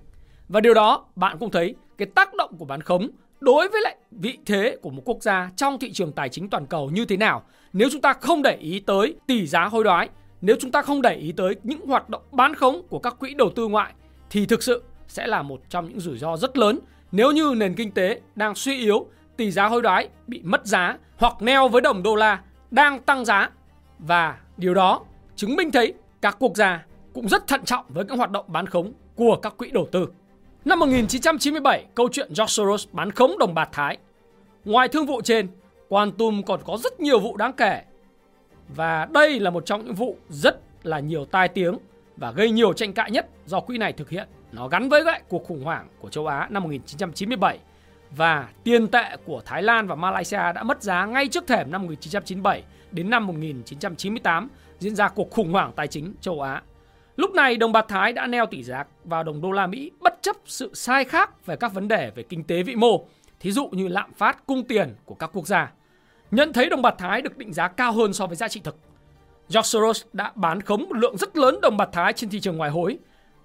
Và 0.49 0.59
điều 0.59 0.73
đó 0.73 1.05
bạn 1.15 1.37
cũng 1.39 1.51
thấy 1.51 1.75
cái 1.97 2.07
tác 2.15 2.33
động 2.33 2.57
của 2.57 2.65
bán 2.65 2.81
khống 2.81 3.07
đối 3.43 3.69
với 3.69 3.81
lại 3.81 3.95
vị 4.11 4.37
thế 4.45 4.77
của 4.81 4.89
một 4.89 5.01
quốc 5.05 5.17
gia 5.21 5.51
trong 5.55 5.79
thị 5.79 5.91
trường 5.91 6.11
tài 6.11 6.29
chính 6.29 6.49
toàn 6.49 6.65
cầu 6.65 6.89
như 6.89 7.05
thế 7.05 7.17
nào 7.17 7.43
nếu 7.73 7.89
chúng 7.91 8.01
ta 8.01 8.13
không 8.13 8.41
để 8.41 8.55
ý 8.55 8.79
tới 8.79 9.15
tỷ 9.27 9.47
giá 9.47 9.65
hối 9.65 9.83
đoái, 9.83 10.09
nếu 10.41 10.55
chúng 10.59 10.71
ta 10.71 10.81
không 10.81 11.01
để 11.01 11.15
ý 11.15 11.31
tới 11.31 11.55
những 11.63 11.87
hoạt 11.87 12.09
động 12.09 12.21
bán 12.31 12.55
khống 12.55 12.81
của 12.89 12.99
các 12.99 13.15
quỹ 13.19 13.33
đầu 13.33 13.51
tư 13.55 13.67
ngoại 13.67 13.93
thì 14.29 14.45
thực 14.45 14.63
sự 14.63 14.83
sẽ 15.07 15.27
là 15.27 15.41
một 15.41 15.61
trong 15.69 15.89
những 15.89 15.99
rủi 15.99 16.17
ro 16.17 16.37
rất 16.37 16.57
lớn 16.57 16.79
nếu 17.11 17.31
như 17.31 17.53
nền 17.57 17.75
kinh 17.75 17.91
tế 17.91 18.21
đang 18.35 18.55
suy 18.55 18.77
yếu, 18.77 19.07
tỷ 19.37 19.51
giá 19.51 19.67
hối 19.67 19.81
đoái 19.81 20.09
bị 20.27 20.41
mất 20.43 20.65
giá 20.65 20.97
hoặc 21.17 21.41
neo 21.41 21.67
với 21.67 21.81
đồng 21.81 22.03
đô 22.03 22.15
la 22.15 22.41
đang 22.71 23.01
tăng 23.01 23.25
giá 23.25 23.49
và 23.99 24.37
điều 24.57 24.73
đó 24.73 25.01
chứng 25.35 25.55
minh 25.55 25.71
thấy 25.71 25.93
các 26.21 26.35
quốc 26.39 26.55
gia 26.55 26.85
cũng 27.13 27.27
rất 27.27 27.47
thận 27.47 27.61
trọng 27.65 27.85
với 27.89 28.05
các 28.05 28.17
hoạt 28.17 28.31
động 28.31 28.45
bán 28.47 28.67
khống 28.67 28.93
của 29.15 29.35
các 29.35 29.57
quỹ 29.57 29.71
đầu 29.71 29.87
tư. 29.91 30.07
Năm 30.65 30.79
1997, 30.79 31.85
câu 31.95 32.09
chuyện 32.11 32.27
George 32.29 32.47
Soros 32.47 32.87
bán 32.91 33.11
khống 33.11 33.37
đồng 33.39 33.53
bạc 33.53 33.69
Thái. 33.71 33.97
Ngoài 34.65 34.87
thương 34.87 35.05
vụ 35.05 35.21
trên, 35.21 35.47
Quantum 35.89 36.43
còn 36.43 36.59
có 36.65 36.77
rất 36.83 36.99
nhiều 36.99 37.19
vụ 37.19 37.37
đáng 37.37 37.53
kể. 37.53 37.83
Và 38.75 39.07
đây 39.11 39.39
là 39.39 39.49
một 39.49 39.65
trong 39.65 39.85
những 39.85 39.95
vụ 39.95 40.17
rất 40.29 40.59
là 40.83 40.99
nhiều 40.99 41.25
tai 41.25 41.47
tiếng 41.47 41.77
và 42.17 42.31
gây 42.31 42.51
nhiều 42.51 42.73
tranh 42.73 42.93
cãi 42.93 43.11
nhất 43.11 43.29
do 43.45 43.59
quỹ 43.59 43.77
này 43.77 43.93
thực 43.93 44.09
hiện. 44.09 44.27
Nó 44.51 44.67
gắn 44.67 44.89
với 44.89 45.03
lại 45.03 45.21
cuộc 45.29 45.43
khủng 45.47 45.63
hoảng 45.63 45.87
của 45.99 46.09
châu 46.09 46.27
Á 46.27 46.47
năm 46.49 46.63
1997 46.63 47.59
và 48.11 48.49
tiền 48.63 48.87
tệ 48.87 49.17
của 49.25 49.41
Thái 49.45 49.63
Lan 49.63 49.87
và 49.87 49.95
Malaysia 49.95 50.53
đã 50.55 50.63
mất 50.63 50.83
giá 50.83 51.05
ngay 51.05 51.27
trước 51.27 51.47
thềm 51.47 51.71
năm 51.71 51.81
1997 51.81 52.63
đến 52.91 53.09
năm 53.09 53.27
1998 53.27 54.49
diễn 54.79 54.95
ra 54.95 55.09
cuộc 55.09 55.31
khủng 55.31 55.51
hoảng 55.51 55.71
tài 55.75 55.87
chính 55.87 56.13
châu 56.21 56.41
Á. 56.41 56.61
Lúc 57.15 57.31
này 57.31 57.57
đồng 57.57 57.71
bạc 57.71 57.85
Thái 57.87 58.13
đã 58.13 58.27
neo 58.27 58.45
tỷ 58.45 58.63
giá 58.63 58.83
vào 59.03 59.23
đồng 59.23 59.41
đô 59.41 59.51
la 59.51 59.67
Mỹ 59.67 59.91
bất 59.99 60.19
chấp 60.21 60.35
sự 60.45 60.71
sai 60.73 61.03
khác 61.03 61.45
về 61.45 61.55
các 61.55 61.73
vấn 61.73 61.87
đề 61.87 62.11
về 62.15 62.23
kinh 62.23 62.43
tế 62.43 62.63
vĩ 62.63 62.75
mô, 62.75 63.05
thí 63.39 63.51
dụ 63.51 63.67
như 63.71 63.87
lạm 63.87 64.13
phát 64.13 64.45
cung 64.45 64.63
tiền 64.63 64.95
của 65.05 65.15
các 65.15 65.29
quốc 65.33 65.47
gia. 65.47 65.71
Nhận 66.31 66.53
thấy 66.53 66.69
đồng 66.69 66.81
bạc 66.81 66.95
Thái 66.97 67.21
được 67.21 67.37
định 67.37 67.53
giá 67.53 67.67
cao 67.67 67.91
hơn 67.91 68.13
so 68.13 68.27
với 68.27 68.35
giá 68.35 68.47
trị 68.47 68.61
thực. 68.63 68.77
George 69.49 69.67
Soros 69.67 70.03
đã 70.13 70.31
bán 70.35 70.61
khống 70.61 70.83
một 70.89 70.97
lượng 70.97 71.17
rất 71.17 71.37
lớn 71.37 71.59
đồng 71.61 71.77
bạc 71.77 71.89
Thái 71.91 72.13
trên 72.13 72.29
thị 72.29 72.39
trường 72.39 72.57
ngoại 72.57 72.69
hối. 72.69 72.97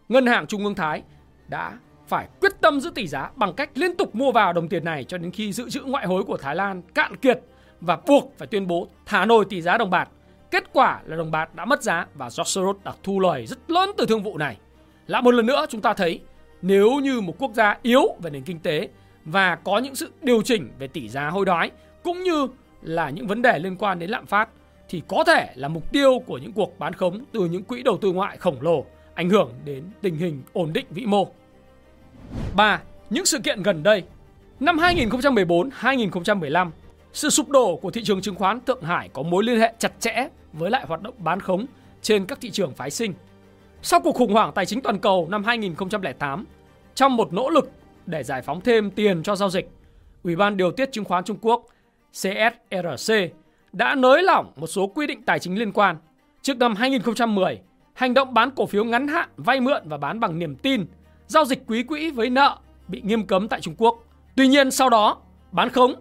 Ngân 0.08 0.26
hàng 0.26 0.46
Trung 0.46 0.64
ương 0.64 0.74
Thái 0.74 1.02
đã 1.48 1.78
phải 2.08 2.28
quyết 2.40 2.52
tâm 2.60 2.80
giữ 2.80 2.90
tỷ 2.90 3.06
giá 3.06 3.30
bằng 3.36 3.52
cách 3.52 3.70
liên 3.74 3.96
tục 3.96 4.14
mua 4.14 4.32
vào 4.32 4.52
đồng 4.52 4.68
tiền 4.68 4.84
này 4.84 5.04
cho 5.04 5.18
đến 5.18 5.30
khi 5.30 5.52
dự 5.52 5.70
trữ 5.70 5.80
ngoại 5.80 6.06
hối 6.06 6.24
của 6.24 6.36
Thái 6.36 6.56
Lan 6.56 6.82
cạn 6.94 7.16
kiệt 7.16 7.40
và 7.80 7.98
buộc 8.06 8.34
phải 8.38 8.48
tuyên 8.48 8.66
bố 8.66 8.88
thả 9.06 9.24
nổi 9.24 9.44
tỷ 9.50 9.62
giá 9.62 9.78
đồng 9.78 9.90
bạc. 9.90 10.08
Kết 10.50 10.72
quả 10.72 11.00
là 11.06 11.16
đồng 11.16 11.30
bạc 11.30 11.54
đã 11.54 11.64
mất 11.64 11.82
giá 11.82 12.06
và 12.14 12.24
George 12.24 12.44
Soros 12.44 12.76
đã 12.84 12.92
thu 13.02 13.20
lời 13.20 13.46
rất 13.46 13.70
lớn 13.70 13.90
từ 13.96 14.06
thương 14.06 14.22
vụ 14.22 14.38
này. 14.38 14.56
Lại 15.06 15.22
một 15.22 15.30
lần 15.30 15.46
nữa 15.46 15.66
chúng 15.68 15.80
ta 15.80 15.94
thấy 15.94 16.20
nếu 16.62 16.90
như 16.90 17.20
một 17.20 17.34
quốc 17.38 17.52
gia 17.54 17.78
yếu 17.82 18.02
về 18.22 18.30
nền 18.30 18.42
kinh 18.42 18.60
tế 18.60 18.88
và 19.24 19.54
có 19.54 19.78
những 19.78 19.94
sự 19.94 20.12
điều 20.22 20.42
chỉnh 20.42 20.70
về 20.78 20.88
tỷ 20.88 21.08
giá 21.08 21.28
hối 21.28 21.44
đoái 21.44 21.70
cũng 22.02 22.22
như 22.22 22.48
là 22.82 23.10
những 23.10 23.26
vấn 23.26 23.42
đề 23.42 23.58
liên 23.58 23.76
quan 23.76 23.98
đến 23.98 24.10
lạm 24.10 24.26
phát 24.26 24.48
thì 24.88 25.02
có 25.08 25.24
thể 25.26 25.52
là 25.54 25.68
mục 25.68 25.92
tiêu 25.92 26.18
của 26.26 26.38
những 26.38 26.52
cuộc 26.52 26.78
bán 26.78 26.92
khống 26.92 27.24
từ 27.32 27.40
những 27.44 27.62
quỹ 27.62 27.82
đầu 27.82 27.98
tư 27.98 28.12
ngoại 28.12 28.36
khổng 28.36 28.62
lồ 28.62 28.84
ảnh 29.14 29.30
hưởng 29.30 29.52
đến 29.64 29.84
tình 30.02 30.16
hình 30.16 30.42
ổn 30.52 30.72
định 30.72 30.86
vĩ 30.90 31.06
mô. 31.06 31.28
3. 32.56 32.80
Những 33.10 33.26
sự 33.26 33.38
kiện 33.38 33.62
gần 33.62 33.82
đây 33.82 34.02
Năm 34.60 34.76
2014-2015, 34.76 36.70
sự 37.18 37.30
sụp 37.30 37.48
đổ 37.48 37.76
của 37.76 37.90
thị 37.90 38.02
trường 38.04 38.20
chứng 38.20 38.34
khoán 38.34 38.60
Thượng 38.60 38.82
Hải 38.82 39.08
có 39.12 39.22
mối 39.22 39.44
liên 39.44 39.60
hệ 39.60 39.72
chặt 39.78 39.92
chẽ 40.00 40.28
với 40.52 40.70
lại 40.70 40.84
hoạt 40.86 41.02
động 41.02 41.14
bán 41.18 41.40
khống 41.40 41.66
trên 42.02 42.26
các 42.26 42.38
thị 42.40 42.50
trường 42.50 42.74
phái 42.74 42.90
sinh. 42.90 43.14
Sau 43.82 44.00
cuộc 44.00 44.14
khủng 44.14 44.32
hoảng 44.32 44.52
tài 44.54 44.66
chính 44.66 44.80
toàn 44.80 44.98
cầu 44.98 45.28
năm 45.30 45.44
2008, 45.44 46.44
trong 46.94 47.16
một 47.16 47.32
nỗ 47.32 47.50
lực 47.50 47.70
để 48.06 48.22
giải 48.22 48.42
phóng 48.42 48.60
thêm 48.60 48.90
tiền 48.90 49.22
cho 49.22 49.36
giao 49.36 49.50
dịch, 49.50 49.68
Ủy 50.22 50.36
ban 50.36 50.56
điều 50.56 50.70
tiết 50.70 50.92
chứng 50.92 51.04
khoán 51.04 51.24
Trung 51.24 51.36
Quốc 51.40 51.66
CSRC 52.12 53.14
đã 53.72 53.94
nới 53.94 54.22
lỏng 54.22 54.52
một 54.56 54.66
số 54.66 54.86
quy 54.86 55.06
định 55.06 55.22
tài 55.22 55.38
chính 55.38 55.58
liên 55.58 55.72
quan. 55.72 55.96
Trước 56.42 56.58
năm 56.58 56.74
2010, 56.74 57.60
hành 57.94 58.14
động 58.14 58.34
bán 58.34 58.50
cổ 58.50 58.66
phiếu 58.66 58.84
ngắn 58.84 59.08
hạn, 59.08 59.28
vay 59.36 59.60
mượn 59.60 59.82
và 59.84 59.96
bán 59.96 60.20
bằng 60.20 60.38
niềm 60.38 60.56
tin, 60.56 60.86
giao 61.26 61.44
dịch 61.44 61.62
quý 61.66 61.82
quỹ 61.82 62.10
với 62.10 62.30
nợ 62.30 62.58
bị 62.88 63.00
nghiêm 63.00 63.26
cấm 63.26 63.48
tại 63.48 63.60
Trung 63.60 63.74
Quốc. 63.78 64.04
Tuy 64.36 64.48
nhiên 64.48 64.70
sau 64.70 64.88
đó, 64.88 65.18
bán 65.52 65.70
khống 65.70 65.94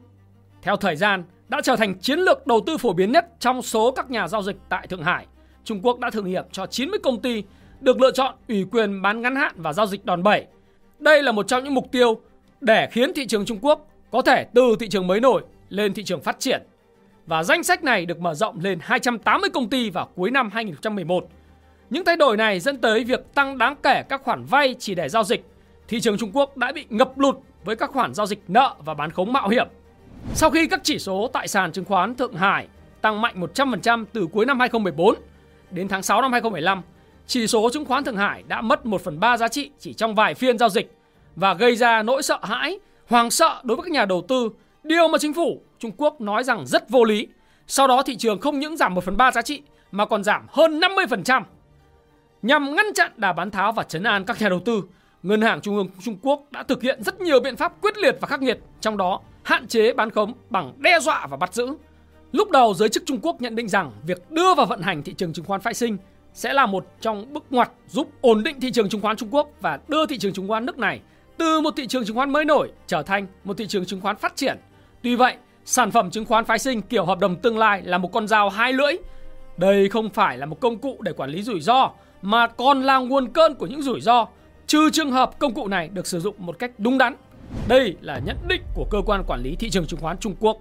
theo 0.68 0.76
thời 0.76 0.96
gian, 0.96 1.24
đã 1.50 1.62
trở 1.64 1.76
thành 1.76 2.00
chiến 2.00 2.20
lược 2.20 2.48
đầu 2.48 2.62
tư 2.66 2.78
phổ 2.78 2.94
biến 2.94 3.12
nhất 3.12 3.26
trong 3.40 3.62
số 3.62 3.92
các 3.92 4.12
nhà 4.12 4.28
giao 4.28 4.44
dịch 4.44 4.56
tại 4.70 4.88
Thượng 4.88 5.04
Hải. 5.04 5.26
Trung 5.64 5.80
Quốc 5.84 6.00
đã 6.00 6.10
thử 6.10 6.22
nghiệm 6.22 6.44
cho 6.52 6.66
90 6.66 7.00
công 7.04 7.22
ty 7.22 7.44
được 7.80 8.02
lựa 8.02 8.12
chọn 8.12 8.36
ủy 8.48 8.66
quyền 8.72 9.02
bán 9.02 9.22
ngắn 9.22 9.36
hạn 9.36 9.54
và 9.58 9.74
giao 9.74 9.88
dịch 9.88 10.06
đòn 10.06 10.24
bẩy. 10.24 10.46
Đây 11.00 11.24
là 11.24 11.32
một 11.32 11.48
trong 11.48 11.64
những 11.64 11.74
mục 11.74 11.92
tiêu 11.92 12.22
để 12.62 12.88
khiến 12.92 13.14
thị 13.14 13.28
trường 13.28 13.46
Trung 13.46 13.58
Quốc 13.62 13.88
có 14.12 14.22
thể 14.22 14.46
từ 14.54 14.76
thị 14.80 14.88
trường 14.90 15.08
mới 15.08 15.20
nổi 15.20 15.44
lên 15.70 15.94
thị 15.94 16.04
trường 16.04 16.22
phát 16.22 16.40
triển. 16.40 16.62
Và 17.26 17.44
danh 17.44 17.64
sách 17.64 17.84
này 17.84 18.06
được 18.06 18.20
mở 18.20 18.34
rộng 18.34 18.60
lên 18.62 18.80
280 18.82 19.50
công 19.50 19.70
ty 19.70 19.90
vào 19.90 20.10
cuối 20.16 20.32
năm 20.32 20.50
2011. 20.54 21.28
Những 21.90 22.06
thay 22.06 22.16
đổi 22.16 22.38
này 22.38 22.60
dẫn 22.60 22.78
tới 22.78 23.04
việc 23.04 23.34
tăng 23.34 23.58
đáng 23.58 23.76
kể 23.84 24.04
các 24.10 24.22
khoản 24.24 24.44
vay 24.46 24.76
chỉ 24.80 24.96
để 24.96 25.10
giao 25.10 25.24
dịch. 25.24 25.46
Thị 25.88 26.00
trường 26.00 26.18
Trung 26.18 26.32
Quốc 26.34 26.58
đã 26.58 26.72
bị 26.72 26.86
ngập 26.90 27.20
lụt 27.20 27.38
với 27.66 27.76
các 27.76 27.92
khoản 27.92 28.14
giao 28.14 28.26
dịch 28.26 28.40
nợ 28.48 28.76
và 28.80 28.94
bán 28.94 29.12
khống 29.12 29.34
mạo 29.34 29.50
hiểm. 29.50 29.68
Sau 30.34 30.50
khi 30.50 30.67
các 30.67 30.79
chỉ 30.84 31.00
số 31.00 31.29
tại 31.34 31.48
sàn 31.48 31.72
chứng 31.72 31.86
khoán 31.86 32.15
Thượng 32.15 32.34
Hải 32.34 32.67
tăng 33.01 33.22
mạnh 33.22 33.41
100% 33.41 34.05
từ 34.13 34.27
cuối 34.31 34.46
năm 34.46 34.60
2014 34.60 35.15
đến 35.72 35.88
tháng 35.88 36.03
6 36.03 36.22
năm 36.22 36.31
2015, 36.31 36.81
chỉ 37.27 37.48
số 37.48 37.69
chứng 37.74 37.86
khoán 37.86 38.03
Thượng 38.03 38.17
Hải 38.17 38.43
đã 38.48 38.62
mất 38.62 38.86
1 38.86 39.01
phần 39.01 39.19
3 39.19 39.38
giá 39.38 39.48
trị 39.48 39.72
chỉ 39.79 39.93
trong 39.93 40.15
vài 40.15 40.34
phiên 40.34 40.57
giao 40.57 40.69
dịch 40.69 40.96
và 41.36 41.53
gây 41.53 41.75
ra 41.75 42.03
nỗi 42.03 42.24
sợ 42.24 42.39
hãi, 42.43 42.79
hoàng 43.07 43.31
sợ 43.31 43.62
đối 43.63 43.77
với 43.77 43.84
các 43.84 43.91
nhà 43.91 44.05
đầu 44.05 44.25
tư, 44.27 44.50
điều 44.84 45.07
mà 45.07 45.17
chính 45.17 45.34
phủ 45.34 45.62
Trung 45.79 45.91
Quốc 45.98 46.22
nói 46.22 46.43
rằng 46.43 46.67
rất 46.67 46.89
vô 46.89 47.03
lý. 47.03 47.27
Sau 47.67 47.88
đó 47.88 48.03
thị 48.03 48.15
trường 48.15 48.39
không 48.39 48.60
những 48.60 48.77
giảm 48.77 48.93
1 48.93 49.03
phần 49.03 49.17
3 49.17 49.31
giá 49.31 49.41
trị 49.41 49.62
mà 49.91 50.05
còn 50.05 50.24
giảm 50.24 50.46
hơn 50.50 50.79
50%. 50.79 51.43
Nhằm 52.41 52.75
ngăn 52.75 52.86
chặn 52.96 53.12
đà 53.15 53.34
bán 53.34 53.51
tháo 53.51 53.72
và 53.72 53.84
chấn 53.84 54.03
an 54.03 54.25
các 54.25 54.41
nhà 54.41 54.50
đầu 54.50 54.60
tư, 54.60 54.84
Ngân 55.24 55.41
hàng 55.41 55.62
Trung 55.62 55.77
ương 55.77 55.88
Trung 56.03 56.17
Quốc 56.22 56.43
đã 56.51 56.63
thực 56.63 56.81
hiện 56.81 57.03
rất 57.03 57.22
nhiều 57.22 57.39
biện 57.39 57.55
pháp 57.55 57.81
quyết 57.81 57.98
liệt 57.98 58.17
và 58.22 58.27
khắc 58.27 58.41
nghiệt, 58.41 58.60
trong 58.81 58.98
đó 58.98 59.19
hạn 59.48 59.68
chế 59.68 59.94
bán 59.94 60.12
khống 60.12 60.34
bằng 60.50 60.74
đe 60.77 61.00
dọa 61.00 61.27
và 61.30 61.38
bắt 61.38 61.54
giữ. 61.54 61.68
Lúc 62.32 62.51
đầu 62.51 62.74
giới 62.74 62.89
chức 62.89 63.04
Trung 63.06 63.20
Quốc 63.22 63.42
nhận 63.42 63.56
định 63.56 63.70
rằng 63.70 63.92
việc 64.06 64.32
đưa 64.32 64.54
vào 64.54 64.66
vận 64.66 64.82
hành 64.82 65.04
thị 65.04 65.13
trường 65.13 65.34
chứng 65.34 65.46
khoán 65.46 65.62
phái 65.62 65.74
sinh 65.74 65.98
sẽ 66.34 66.54
là 66.54 66.66
một 66.66 66.86
trong 67.01 67.34
bước 67.34 67.44
ngoặt 67.50 67.72
giúp 67.88 68.10
ổn 68.22 68.44
định 68.44 68.60
thị 68.60 68.72
trường 68.72 68.89
chứng 68.89 69.01
khoán 69.01 69.18
Trung 69.18 69.30
Quốc 69.32 69.50
và 69.62 69.80
đưa 69.88 70.06
thị 70.06 70.18
trường 70.18 70.34
chứng 70.34 70.48
khoán 70.48 70.66
nước 70.66 70.77
này 70.77 71.00
từ 71.38 71.62
một 71.62 71.74
thị 71.77 71.88
trường 71.88 72.06
chứng 72.06 72.16
khoán 72.16 72.30
mới 72.32 72.46
nổi 72.46 72.72
trở 72.88 73.04
thành 73.04 73.27
một 73.44 73.58
thị 73.58 73.68
trường 73.68 73.86
chứng 73.86 74.01
khoán 74.01 74.16
phát 74.16 74.36
triển. 74.36 74.58
Tuy 75.01 75.16
vậy, 75.16 75.36
sản 75.66 75.92
phẩm 75.92 76.12
chứng 76.12 76.25
khoán 76.25 76.46
phái 76.46 76.60
sinh 76.60 76.82
kiểu 76.82 77.06
hợp 77.06 77.20
đồng 77.20 77.36
tương 77.36 77.58
lai 77.58 77.82
là 77.86 77.98
một 77.98 78.12
con 78.13 78.27
dao 78.27 78.50
hai 78.50 78.74
lưỡi. 78.74 78.94
Đây 79.58 79.89
không 79.89 80.10
phải 80.10 80.38
là 80.38 80.46
một 80.46 80.60
công 80.60 80.77
cụ 80.77 80.98
để 81.01 81.13
quản 81.13 81.30
lý 81.30 81.44
rủi 81.44 81.60
ro 81.60 81.92
mà 82.22 82.48
còn 82.48 82.84
là 82.84 82.98
nguồn 82.98 83.27
cơn 83.27 83.56
của 83.56 83.68
những 83.68 83.82
rủi 83.82 84.01
ro 84.01 84.27
trừ 84.68 84.89
trường 84.89 85.12
hợp 85.12 85.39
công 85.39 85.54
cụ 85.54 85.68
này 85.68 85.89
được 85.94 86.08
sử 86.08 86.20
dụng 86.20 86.36
một 86.38 86.60
cách 86.60 86.72
đúng 86.77 86.98
đắn. 86.98 87.16
Đây 87.68 87.96
là 88.01 88.20
nhận 88.25 88.38
định 88.48 88.62
của 88.74 88.86
cơ 88.89 89.01
quan 89.06 89.24
quản 89.27 89.42
lý 89.42 89.56
thị 89.56 89.70
trường 89.70 89.86
chứng 89.86 90.00
khoán 90.00 90.18
Trung 90.18 90.36
Quốc. 90.39 90.58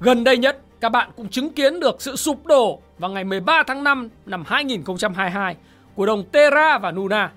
Gần 0.00 0.24
đây 0.24 0.38
nhất, 0.38 0.58
các 0.80 0.88
bạn 0.88 1.10
cũng 1.16 1.28
chứng 1.28 1.50
kiến 1.50 1.80
được 1.80 2.02
sự 2.02 2.16
sụp 2.16 2.46
đổ 2.46 2.80
vào 2.98 3.10
ngày 3.10 3.24
13 3.24 3.62
tháng 3.66 3.84
5 3.84 4.08
năm 4.26 4.44
2022 4.46 5.56
của 5.94 6.06
đồng 6.06 6.24
Terra 6.24 6.78
và 6.78 6.90
Luna. 6.90 7.32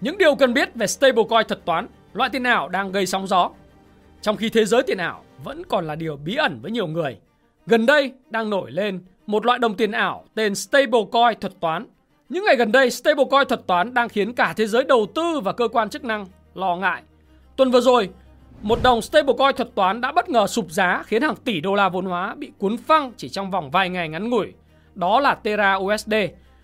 Những 0.00 0.18
điều 0.18 0.34
cần 0.34 0.54
biết 0.54 0.74
về 0.74 0.86
stablecoin 0.86 1.46
thuật 1.48 1.64
toán, 1.64 1.86
loại 2.12 2.30
tiền 2.30 2.42
ảo 2.42 2.68
đang 2.68 2.92
gây 2.92 3.06
sóng 3.06 3.26
gió. 3.26 3.50
Trong 4.22 4.36
khi 4.36 4.48
thế 4.48 4.64
giới 4.64 4.82
tiền 4.82 4.98
ảo 4.98 5.24
vẫn 5.44 5.62
còn 5.68 5.86
là 5.86 5.94
điều 5.94 6.16
bí 6.16 6.36
ẩn 6.36 6.58
với 6.62 6.70
nhiều 6.70 6.86
người. 6.86 7.18
Gần 7.66 7.86
đây 7.86 8.12
đang 8.30 8.50
nổi 8.50 8.70
lên 8.70 9.00
một 9.26 9.46
loại 9.46 9.58
đồng 9.58 9.74
tiền 9.76 9.92
ảo 9.92 10.24
tên 10.34 10.54
stablecoin 10.54 11.40
thuật 11.40 11.60
toán. 11.60 11.86
Những 12.28 12.44
ngày 12.44 12.56
gần 12.56 12.72
đây, 12.72 12.90
stablecoin 12.90 13.48
thuật 13.48 13.66
toán 13.66 13.94
đang 13.94 14.08
khiến 14.08 14.34
cả 14.34 14.54
thế 14.56 14.66
giới 14.66 14.84
đầu 14.84 15.06
tư 15.14 15.40
và 15.44 15.52
cơ 15.52 15.68
quan 15.68 15.90
chức 15.90 16.04
năng 16.04 16.26
lo 16.54 16.76
ngại. 16.76 17.02
Tuần 17.58 17.70
vừa 17.70 17.80
rồi, 17.80 18.10
một 18.62 18.78
đồng 18.82 19.02
stablecoin 19.02 19.56
thuật 19.56 19.74
toán 19.74 20.00
đã 20.00 20.12
bất 20.12 20.28
ngờ 20.28 20.46
sụp 20.46 20.70
giá 20.70 21.02
khiến 21.06 21.22
hàng 21.22 21.36
tỷ 21.36 21.60
đô 21.60 21.74
la 21.74 21.88
vốn 21.88 22.06
hóa 22.06 22.34
bị 22.34 22.52
cuốn 22.58 22.76
phăng 22.76 23.12
chỉ 23.16 23.28
trong 23.28 23.50
vòng 23.50 23.70
vài 23.70 23.88
ngày 23.88 24.08
ngắn 24.08 24.30
ngủi. 24.30 24.52
Đó 24.94 25.20
là 25.20 25.34
Terra 25.34 25.74
USD, 25.74 26.14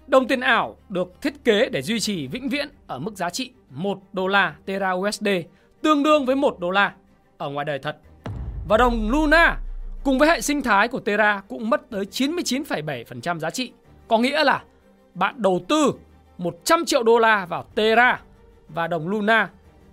đồng 0.07 0.29
tiền 0.29 0.41
ảo 0.41 0.77
được 0.89 1.23
thiết 1.23 1.45
kế 1.45 1.69
để 1.69 1.83
duy 1.83 2.01
trì 2.01 2.27
vĩnh 2.27 2.49
viễn 2.49 2.69
ở 2.87 2.99
mức 2.99 3.17
giá 3.17 3.31
trị 3.31 3.51
1 3.71 3.99
đô 4.13 4.27
la 4.27 4.55
Terra 4.67 4.93
USD, 4.93 5.29
tương 5.83 6.03
đương 6.03 6.27
với 6.27 6.37
1 6.37 6.59
đô 6.59 6.71
la 6.71 6.93
ở 7.39 7.49
ngoài 7.49 7.65
đời 7.65 7.79
thật. 7.79 7.97
Và 8.69 8.77
đồng 8.77 9.11
Luna 9.11 9.57
cùng 10.05 10.19
với 10.19 10.29
hệ 10.29 10.41
sinh 10.41 10.63
thái 10.63 10.89
của 10.89 11.01
Terra 11.01 11.43
cũng 11.49 11.71
mất 11.71 11.91
tới 11.91 12.05
99,7% 12.05 13.39
giá 13.39 13.51
trị. 13.51 13.73
Có 14.09 14.19
nghĩa 14.19 14.45
là 14.45 14.63
bạn 15.15 15.35
đầu 15.39 15.61
tư 15.69 15.93
100 16.39 16.85
triệu 16.85 17.03
đô 17.03 17.19
la 17.19 17.47
vào 17.47 17.63
Terra 17.75 18.21
và 18.69 18.87
đồng 18.87 19.09
Luna 19.09 19.49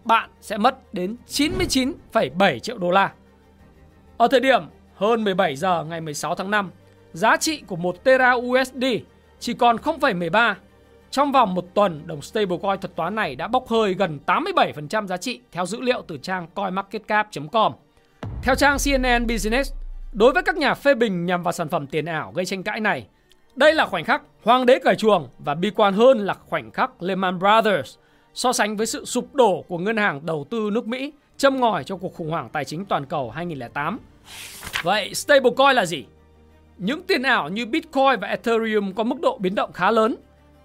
bạn 0.06 0.30
sẽ 0.42 0.58
mất 0.58 0.94
đến 0.94 1.16
99,7 1.28 2.60
triệu 2.60 2.78
đô 2.78 2.92
la. 2.92 3.12
Ở 4.18 4.28
thời 4.32 4.40
điểm 4.40 4.64
hơn 4.96 5.24
17 5.24 5.56
giờ 5.56 5.84
ngày 5.84 6.02
16 6.02 6.36
tháng 6.36 6.52
5, 6.52 6.72
giá 7.14 7.38
trị 7.38 7.64
của 7.68 7.76
1 7.76 8.04
Tera 8.04 8.32
USD 8.34 8.86
chỉ 9.40 9.54
còn 9.54 9.76
0,13. 9.76 10.56
Trong 11.12 11.32
vòng 11.32 11.54
một 11.54 11.66
tuần, 11.74 12.02
đồng 12.06 12.22
stablecoin 12.22 12.80
thuật 12.80 12.96
toán 12.96 13.16
này 13.16 13.36
đã 13.36 13.48
bốc 13.48 13.68
hơi 13.68 13.94
gần 13.94 14.20
87% 14.26 15.08
giá 15.08 15.18
trị 15.18 15.40
theo 15.52 15.66
dữ 15.66 15.82
liệu 15.82 16.02
từ 16.08 16.18
trang 16.18 16.48
coinmarketcap.com. 16.54 17.74
Theo 18.44 18.56
trang 18.56 18.78
CNN 18.86 19.28
Business, 19.28 19.74
đối 20.14 20.34
với 20.34 20.44
các 20.44 20.58
nhà 20.58 20.74
phê 20.74 20.96
bình 20.96 21.26
nhằm 21.26 21.44
vào 21.44 21.52
sản 21.52 21.70
phẩm 21.70 21.88
tiền 21.88 22.06
ảo 22.06 22.32
gây 22.36 22.46
tranh 22.46 22.64
cãi 22.64 22.80
này, 22.80 23.08
đây 23.56 23.74
là 23.74 23.86
khoảnh 23.86 24.04
khắc 24.04 24.22
hoàng 24.44 24.66
đế 24.66 24.80
cởi 24.80 24.96
chuồng 24.96 25.30
và 25.40 25.56
bi 25.56 25.72
quan 25.76 25.94
hơn 25.94 26.20
là 26.20 26.34
khoảnh 26.34 26.72
khắc 26.72 27.04
Lehman 27.04 27.40
Brothers 27.40 27.98
so 28.34 28.54
sánh 28.54 28.78
với 28.78 28.88
sự 28.88 29.06
sụp 29.06 29.36
đổ 29.36 29.66
của 29.68 29.78
ngân 29.78 29.98
hàng 29.98 30.26
đầu 30.26 30.46
tư 30.50 30.70
nước 30.74 30.88
Mỹ 30.88 31.12
châm 31.38 31.60
ngòi 31.60 31.84
cho 31.84 31.96
cuộc 31.96 32.14
khủng 32.14 32.30
hoảng 32.30 32.50
tài 32.50 32.66
chính 32.66 32.86
toàn 32.86 33.06
cầu 33.06 33.30
2008. 33.30 34.00
Vậy 34.84 35.14
stablecoin 35.14 35.76
là 35.76 35.86
gì? 35.86 36.06
Những 36.78 37.04
tiền 37.04 37.24
ảo 37.24 37.50
như 37.50 37.66
Bitcoin 37.66 38.20
và 38.22 38.28
Ethereum 38.28 38.94
có 38.94 39.04
mức 39.04 39.22
độ 39.22 39.38
biến 39.38 39.56
động 39.56 39.72
khá 39.74 39.92
lớn, 39.92 40.16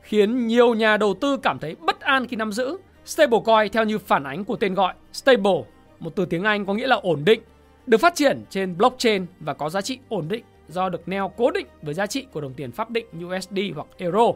khiến 0.02 0.46
nhiều 0.46 0.74
nhà 0.74 0.96
đầu 0.96 1.14
tư 1.14 1.36
cảm 1.36 1.58
thấy 1.58 1.76
bất 1.80 2.00
an 2.00 2.26
khi 2.26 2.36
nắm 2.36 2.52
giữ. 2.52 2.76
Stablecoin 3.04 3.72
theo 3.72 3.84
như 3.84 3.98
phản 3.98 4.24
ánh 4.24 4.44
của 4.44 4.56
tên 4.56 4.74
gọi 4.74 4.94
stable, 5.12 5.62
một 6.00 6.16
từ 6.16 6.26
tiếng 6.26 6.44
Anh 6.44 6.66
có 6.66 6.74
nghĩa 6.74 6.86
là 6.86 6.96
ổn 6.96 7.24
định, 7.24 7.40
được 7.86 7.98
phát 7.98 8.14
triển 8.14 8.44
trên 8.50 8.78
blockchain 8.78 9.26
và 9.40 9.54
có 9.54 9.70
giá 9.70 9.80
trị 9.80 9.98
ổn 10.08 10.28
định 10.28 10.44
do 10.68 10.88
được 10.88 11.08
neo 11.08 11.32
cố 11.36 11.50
định 11.50 11.66
với 11.82 11.94
giá 11.94 12.06
trị 12.06 12.26
của 12.32 12.40
đồng 12.40 12.54
tiền 12.54 12.72
pháp 12.72 12.90
định 12.90 13.06
USD 13.26 13.58
hoặc 13.74 13.86
Euro. 13.98 14.32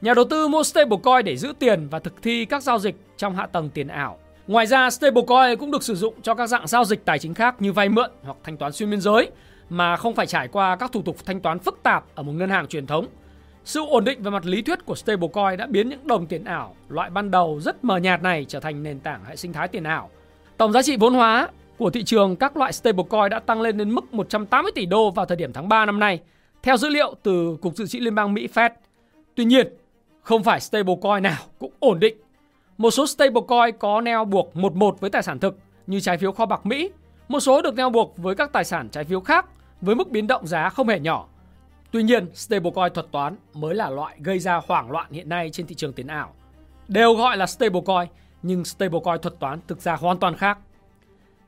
Nhà 0.00 0.14
đầu 0.14 0.24
tư 0.24 0.48
mua 0.48 0.62
stablecoin 0.62 1.24
để 1.24 1.36
giữ 1.36 1.52
tiền 1.58 1.88
và 1.88 1.98
thực 1.98 2.22
thi 2.22 2.44
các 2.44 2.62
giao 2.62 2.78
dịch 2.78 2.96
trong 3.16 3.36
hạ 3.36 3.46
tầng 3.46 3.70
tiền 3.70 3.88
ảo. 3.88 4.18
Ngoài 4.46 4.66
ra, 4.66 4.90
stablecoin 4.90 5.58
cũng 5.58 5.70
được 5.70 5.82
sử 5.82 5.94
dụng 5.94 6.14
cho 6.22 6.34
các 6.34 6.46
dạng 6.46 6.66
giao 6.66 6.84
dịch 6.84 7.04
tài 7.04 7.18
chính 7.18 7.34
khác 7.34 7.54
như 7.58 7.72
vay 7.72 7.88
mượn 7.88 8.10
hoặc 8.22 8.36
thanh 8.44 8.56
toán 8.56 8.72
xuyên 8.72 8.90
biên 8.90 9.00
giới 9.00 9.30
mà 9.70 9.96
không 9.96 10.14
phải 10.14 10.26
trải 10.26 10.48
qua 10.48 10.76
các 10.76 10.92
thủ 10.92 11.02
tục 11.02 11.16
thanh 11.26 11.40
toán 11.40 11.58
phức 11.58 11.78
tạp 11.82 12.04
ở 12.14 12.22
một 12.22 12.32
ngân 12.32 12.50
hàng 12.50 12.66
truyền 12.66 12.86
thống. 12.86 13.06
Sự 13.64 13.80
ổn 13.86 14.04
định 14.04 14.22
về 14.22 14.30
mặt 14.30 14.46
lý 14.46 14.62
thuyết 14.62 14.86
của 14.86 14.94
stablecoin 14.94 15.56
đã 15.56 15.66
biến 15.66 15.88
những 15.88 16.06
đồng 16.06 16.26
tiền 16.26 16.44
ảo 16.44 16.74
loại 16.88 17.10
ban 17.10 17.30
đầu 17.30 17.60
rất 17.60 17.84
mờ 17.84 17.96
nhạt 17.96 18.22
này 18.22 18.44
trở 18.48 18.60
thành 18.60 18.82
nền 18.82 19.00
tảng 19.00 19.24
hệ 19.24 19.36
sinh 19.36 19.52
thái 19.52 19.68
tiền 19.68 19.84
ảo. 19.84 20.10
Tổng 20.56 20.72
giá 20.72 20.82
trị 20.82 20.96
vốn 20.96 21.14
hóa 21.14 21.48
của 21.78 21.90
thị 21.90 22.02
trường 22.02 22.36
các 22.36 22.56
loại 22.56 22.72
stablecoin 22.72 23.30
đã 23.30 23.38
tăng 23.38 23.60
lên 23.60 23.78
đến 23.78 23.90
mức 23.90 24.14
180 24.14 24.72
tỷ 24.74 24.86
đô 24.86 25.10
vào 25.10 25.26
thời 25.26 25.36
điểm 25.36 25.52
tháng 25.52 25.68
3 25.68 25.86
năm 25.86 25.98
nay, 25.98 26.20
theo 26.62 26.76
dữ 26.76 26.88
liệu 26.88 27.14
từ 27.22 27.56
Cục 27.62 27.76
Dự 27.76 27.86
trữ 27.86 27.98
Liên 27.98 28.14
bang 28.14 28.34
Mỹ 28.34 28.48
Fed. 28.54 28.70
Tuy 29.34 29.44
nhiên, 29.44 29.68
không 30.30 30.42
phải 30.42 30.60
stablecoin 30.60 31.22
nào 31.22 31.36
cũng 31.58 31.72
ổn 31.80 32.00
định. 32.00 32.16
Một 32.78 32.90
số 32.90 33.06
stablecoin 33.06 33.78
có 33.78 34.00
neo 34.00 34.24
buộc 34.24 34.56
một 34.56 34.74
một 34.74 35.00
với 35.00 35.10
tài 35.10 35.22
sản 35.22 35.38
thực 35.38 35.58
như 35.86 36.00
trái 36.00 36.18
phiếu 36.18 36.32
kho 36.32 36.46
bạc 36.46 36.66
Mỹ, 36.66 36.90
một 37.28 37.40
số 37.40 37.62
được 37.62 37.74
neo 37.74 37.90
buộc 37.90 38.16
với 38.16 38.34
các 38.34 38.52
tài 38.52 38.64
sản 38.64 38.88
trái 38.88 39.04
phiếu 39.04 39.20
khác 39.20 39.46
với 39.80 39.94
mức 39.94 40.10
biến 40.10 40.26
động 40.26 40.46
giá 40.46 40.68
không 40.68 40.88
hề 40.88 41.00
nhỏ. 41.00 41.26
Tuy 41.90 42.02
nhiên, 42.02 42.26
stablecoin 42.34 42.92
thuật 42.94 43.06
toán 43.12 43.36
mới 43.54 43.74
là 43.74 43.90
loại 43.90 44.16
gây 44.20 44.38
ra 44.38 44.60
hoảng 44.66 44.90
loạn 44.90 45.06
hiện 45.10 45.28
nay 45.28 45.50
trên 45.52 45.66
thị 45.66 45.74
trường 45.74 45.92
tiền 45.92 46.06
ảo. 46.06 46.34
Đều 46.88 47.14
gọi 47.14 47.36
là 47.36 47.46
stablecoin, 47.46 48.08
nhưng 48.42 48.64
stablecoin 48.64 49.20
thuật 49.20 49.38
toán 49.40 49.60
thực 49.68 49.80
ra 49.80 49.96
hoàn 49.96 50.18
toàn 50.18 50.36
khác. 50.36 50.58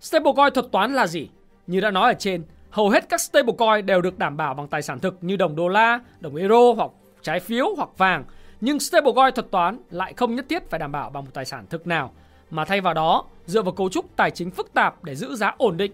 Stablecoin 0.00 0.54
thuật 0.54 0.72
toán 0.72 0.94
là 0.94 1.06
gì? 1.06 1.28
Như 1.66 1.80
đã 1.80 1.90
nói 1.90 2.12
ở 2.12 2.14
trên, 2.18 2.42
hầu 2.70 2.90
hết 2.90 3.08
các 3.08 3.20
stablecoin 3.20 3.86
đều 3.86 4.00
được 4.00 4.18
đảm 4.18 4.36
bảo 4.36 4.54
bằng 4.54 4.68
tài 4.68 4.82
sản 4.82 5.00
thực 5.00 5.18
như 5.20 5.36
đồng 5.36 5.56
đô 5.56 5.68
la, 5.68 6.00
đồng 6.20 6.36
euro 6.36 6.72
hoặc 6.76 6.90
trái 7.22 7.40
phiếu 7.40 7.74
hoặc 7.76 7.88
vàng. 7.98 8.24
Nhưng 8.64 8.80
stablecoin 8.80 9.34
thuật 9.34 9.50
toán 9.50 9.78
lại 9.90 10.14
không 10.16 10.34
nhất 10.34 10.46
thiết 10.48 10.70
phải 10.70 10.80
đảm 10.80 10.92
bảo 10.92 11.10
bằng 11.10 11.24
một 11.24 11.30
tài 11.34 11.44
sản 11.44 11.66
thực 11.70 11.86
nào, 11.86 12.12
mà 12.50 12.64
thay 12.64 12.80
vào 12.80 12.94
đó 12.94 13.24
dựa 13.46 13.62
vào 13.62 13.72
cấu 13.72 13.88
trúc 13.88 14.16
tài 14.16 14.30
chính 14.30 14.50
phức 14.50 14.72
tạp 14.72 15.04
để 15.04 15.14
giữ 15.14 15.34
giá 15.34 15.54
ổn 15.58 15.76
định. 15.76 15.92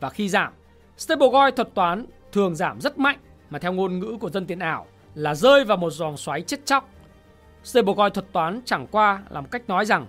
Và 0.00 0.10
khi 0.10 0.28
giảm, 0.28 0.52
stablecoin 0.96 1.54
thuật 1.54 1.74
toán 1.74 2.06
thường 2.32 2.54
giảm 2.54 2.80
rất 2.80 2.98
mạnh 2.98 3.18
mà 3.50 3.58
theo 3.58 3.72
ngôn 3.72 3.98
ngữ 3.98 4.16
của 4.20 4.30
dân 4.30 4.46
tiền 4.46 4.58
ảo 4.58 4.86
là 5.14 5.34
rơi 5.34 5.64
vào 5.64 5.76
một 5.76 5.90
dòng 5.90 6.16
xoáy 6.16 6.42
chết 6.42 6.66
chóc. 6.66 6.88
Stablecoin 7.64 8.12
thuật 8.12 8.32
toán 8.32 8.60
chẳng 8.64 8.86
qua 8.86 9.22
là 9.30 9.40
một 9.40 9.48
cách 9.50 9.68
nói 9.68 9.84
rằng 9.84 10.06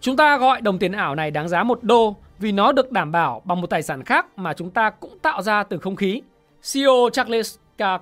chúng 0.00 0.16
ta 0.16 0.38
gọi 0.38 0.60
đồng 0.60 0.78
tiền 0.78 0.92
ảo 0.92 1.14
này 1.14 1.30
đáng 1.30 1.48
giá 1.48 1.62
một 1.62 1.82
đô 1.82 2.16
vì 2.38 2.52
nó 2.52 2.72
được 2.72 2.92
đảm 2.92 3.12
bảo 3.12 3.42
bằng 3.44 3.60
một 3.60 3.66
tài 3.66 3.82
sản 3.82 4.04
khác 4.04 4.38
mà 4.38 4.52
chúng 4.54 4.70
ta 4.70 4.90
cũng 4.90 5.18
tạo 5.18 5.42
ra 5.42 5.62
từ 5.62 5.78
không 5.78 5.96
khí. 5.96 6.22
CEO 6.72 7.08
Charles 7.12 7.56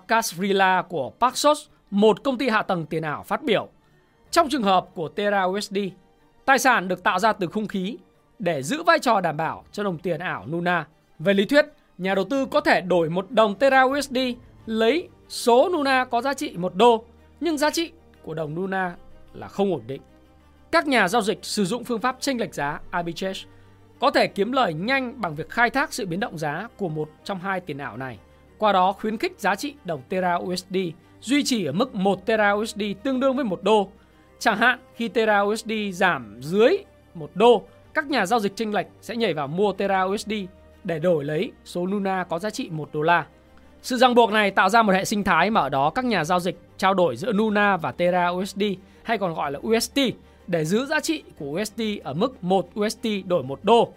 Casrilla 0.09 0.83
của 0.83 1.12
Paxos, 1.21 1.69
một 1.93 2.23
công 2.25 2.39
ty 2.39 2.49
hạ 2.49 2.63
tầng 2.63 2.87
tiền 2.87 3.02
ảo 3.02 3.23
phát 3.23 3.43
biểu. 3.43 3.69
Trong 4.31 4.49
trường 4.49 4.63
hợp 4.63 4.87
của 4.95 5.09
Terra 5.09 5.43
USD, 5.43 5.78
tài 6.45 6.59
sản 6.59 6.89
được 6.89 7.02
tạo 7.02 7.19
ra 7.19 7.33
từ 7.33 7.47
không 7.47 7.69
khí 7.69 7.97
để 8.39 8.63
giữ 8.63 8.83
vai 8.83 8.99
trò 8.99 9.21
đảm 9.21 9.37
bảo 9.37 9.65
cho 9.73 9.83
đồng 9.83 9.99
tiền 9.99 10.21
ảo 10.21 10.45
Luna. 10.49 10.87
Về 11.19 11.35
lý 11.35 11.45
thuyết, 11.45 11.67
nhà 11.99 12.15
đầu 12.15 12.25
tư 12.25 12.47
có 12.47 12.61
thể 12.61 12.81
đổi 12.81 13.11
một 13.11 13.31
đồng 13.31 13.55
Terra 13.55 13.83
USD 13.83 14.19
lấy 14.67 15.09
số 15.28 15.69
Luna 15.69 16.05
có 16.05 16.23
giá 16.23 16.35
trị 16.35 16.57
một 16.57 16.75
đô, 16.75 17.05
nhưng 17.41 17.59
giá 17.59 17.71
trị 17.71 17.93
của 18.23 18.35
đồng 18.35 18.57
Luna 18.57 18.97
là 19.35 19.49
không 19.49 19.73
ổn 19.73 19.83
định. 19.87 20.02
Các 20.71 20.87
nhà 20.87 21.09
giao 21.09 21.23
dịch 21.23 21.39
sử 21.43 21.65
dụng 21.65 21.85
phương 21.85 22.00
pháp 22.00 22.17
chênh 22.21 22.41
lệch 22.41 22.55
giá 22.55 22.81
arbitrage 22.91 23.41
có 24.00 24.11
thể 24.11 24.26
kiếm 24.26 24.52
lời 24.52 24.75
nhanh 24.75 25.21
bằng 25.21 25.35
việc 25.35 25.50
khai 25.50 25.71
thác 25.71 25.93
sự 25.93 26.07
biến 26.07 26.21
động 26.21 26.39
giá 26.39 26.69
của 26.76 26.89
một 26.89 27.11
trong 27.25 27.39
hai 27.39 27.61
tiền 27.61 27.78
ảo 27.78 27.97
này. 27.97 28.19
Qua 28.59 28.73
đó 28.73 28.93
khuyến 28.93 29.19
khích 29.19 29.41
giá 29.41 29.55
trị 29.55 29.75
đồng 29.85 30.02
Terra 30.09 30.35
USD 30.35 30.76
duy 31.23 31.45
trì 31.45 31.65
ở 31.65 31.73
mức 31.73 31.95
1 31.95 32.26
Tera 32.26 32.52
USD 32.52 32.82
tương 33.02 33.21
đương 33.21 33.37
với 33.37 33.45
1 33.45 33.63
đô. 33.63 33.89
Chẳng 34.39 34.58
hạn 34.58 34.78
khi 34.95 35.08
Tera 35.08 35.41
USD 35.41 35.73
giảm 35.93 36.37
dưới 36.41 36.78
1 37.15 37.30
đô, 37.35 37.63
các 37.95 38.06
nhà 38.06 38.26
giao 38.26 38.41
dịch 38.41 38.56
chênh 38.56 38.75
lệch 38.75 38.87
sẽ 39.00 39.17
nhảy 39.17 39.35
vào 39.35 39.49
mua 39.49 39.73
Tera 39.73 40.02
USD 40.02 40.32
để 40.85 40.99
đổi 40.99 41.25
lấy 41.25 41.52
số 41.65 41.87
Luna 41.87 42.25
có 42.25 42.39
giá 42.39 42.50
trị 42.50 42.69
1 42.71 42.89
đô 42.93 43.02
la. 43.02 43.26
Sự 43.82 43.97
ràng 43.97 44.15
buộc 44.15 44.32
này 44.32 44.50
tạo 44.50 44.69
ra 44.69 44.82
một 44.82 44.93
hệ 44.93 45.04
sinh 45.04 45.25
thái 45.25 45.50
mà 45.50 45.61
ở 45.61 45.69
đó 45.69 45.91
các 45.91 46.04
nhà 46.04 46.25
giao 46.25 46.41
dịch 46.41 46.58
trao 46.76 46.95
đổi 46.95 47.17
giữa 47.17 47.32
Luna 47.32 47.76
và 47.76 47.93
Terra 47.93 48.28
USD 48.28 48.63
hay 49.02 49.19
còn 49.19 49.35
gọi 49.35 49.52
là 49.52 49.61
UST 49.67 49.99
để 50.47 50.65
giữ 50.65 50.87
giá 50.87 51.00
trị 51.00 51.23
của 51.39 51.61
USD 51.61 51.82
ở 52.04 52.15
mức 52.15 52.45
1 52.45 52.69
UST 52.80 53.06
đổi 53.26 53.43
1 53.43 53.58
đô. 53.63 53.93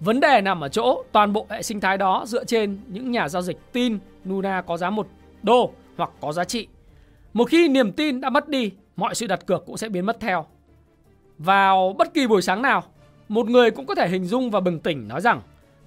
Vấn 0.00 0.20
đề 0.20 0.40
nằm 0.40 0.60
ở 0.60 0.68
chỗ 0.68 1.02
toàn 1.12 1.32
bộ 1.32 1.46
hệ 1.50 1.62
sinh 1.62 1.80
thái 1.80 1.98
đó 1.98 2.24
dựa 2.26 2.44
trên 2.44 2.78
những 2.86 3.10
nhà 3.10 3.28
giao 3.28 3.42
dịch 3.42 3.58
tin 3.72 3.98
Luna 4.24 4.62
có 4.62 4.76
giá 4.76 4.90
1 4.90 5.06
đô 5.42 5.72
hoặc 5.96 6.10
có 6.20 6.32
giá 6.32 6.44
trị. 6.44 6.68
Một 7.32 7.44
khi 7.44 7.68
niềm 7.68 7.92
tin 7.92 8.20
đã 8.20 8.30
mất 8.30 8.48
đi, 8.48 8.72
mọi 8.96 9.14
sự 9.14 9.26
đặt 9.26 9.46
cược 9.46 9.66
cũng 9.66 9.76
sẽ 9.76 9.88
biến 9.88 10.06
mất 10.06 10.20
theo. 10.20 10.46
Vào 11.38 11.94
bất 11.98 12.14
kỳ 12.14 12.26
buổi 12.26 12.42
sáng 12.42 12.62
nào, 12.62 12.82
một 13.28 13.48
người 13.48 13.70
cũng 13.70 13.86
có 13.86 13.94
thể 13.94 14.08
hình 14.08 14.24
dung 14.24 14.50
và 14.50 14.60
bừng 14.60 14.80
tỉnh 14.80 15.08
nói 15.08 15.20
rằng 15.20 15.40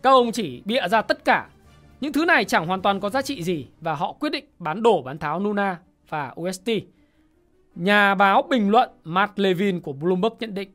các 0.03 0.09
ông 0.09 0.31
chỉ 0.31 0.61
bịa 0.65 0.87
ra 0.87 1.01
tất 1.01 1.25
cả. 1.25 1.49
Những 2.01 2.13
thứ 2.13 2.25
này 2.25 2.45
chẳng 2.45 2.67
hoàn 2.67 2.81
toàn 2.81 2.99
có 2.99 3.09
giá 3.09 3.21
trị 3.21 3.43
gì 3.43 3.67
và 3.81 3.95
họ 3.95 4.13
quyết 4.13 4.29
định 4.29 4.45
bán 4.59 4.83
đổ 4.83 5.01
bán 5.01 5.17
tháo 5.17 5.39
Luna 5.39 5.77
và 6.09 6.33
UST. 6.41 6.69
Nhà 7.75 8.15
báo 8.15 8.41
bình 8.49 8.69
luận 8.69 8.89
Matt 9.03 9.39
Levin 9.39 9.81
của 9.81 9.93
Bloomberg 9.93 10.33
nhận 10.39 10.53
định. 10.53 10.69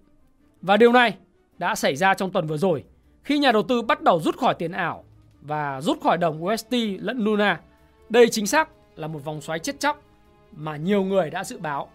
Và 0.63 0.77
điều 0.77 0.93
này 0.93 1.17
đã 1.59 1.75
xảy 1.75 1.97
ra 1.97 2.15
trong 2.15 2.31
tuần 2.31 2.47
vừa 2.47 2.57
rồi 2.57 2.85
khi 3.25 3.39
nhà 3.39 3.53
đầu 3.53 3.63
tư 3.63 3.83
bắt 3.83 4.03
đầu 4.03 4.21
rút 4.21 4.37
khỏi 4.37 4.55
tiền 4.55 4.73
ảo 4.73 5.05
và 5.43 5.81
rút 5.81 6.01
khỏi 6.03 6.19
đồng 6.19 6.45
UST 6.45 6.75
lẫn 6.99 7.19
Luna. 7.19 7.61
Đây 8.09 8.29
chính 8.29 8.47
xác 8.47 8.69
là 8.97 9.07
một 9.07 9.25
vòng 9.25 9.41
xoáy 9.41 9.59
chết 9.59 9.81
chóc 9.81 10.03
mà 10.53 10.77
nhiều 10.77 11.03
người 11.03 11.31
đã 11.31 11.45
dự 11.45 11.59
báo. 11.59 11.89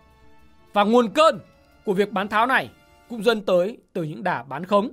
Và 0.74 0.84
nguồn 0.84 1.10
cơn 1.10 1.40
của 1.86 1.94
việc 1.94 2.12
bán 2.12 2.28
tháo 2.28 2.46
này 2.46 2.70
cũng 3.10 3.24
dân 3.24 3.42
tới 3.42 3.78
từ 3.94 4.04
những 4.04 4.24
đà 4.24 4.44
bán 4.44 4.66
khống. 4.66 4.92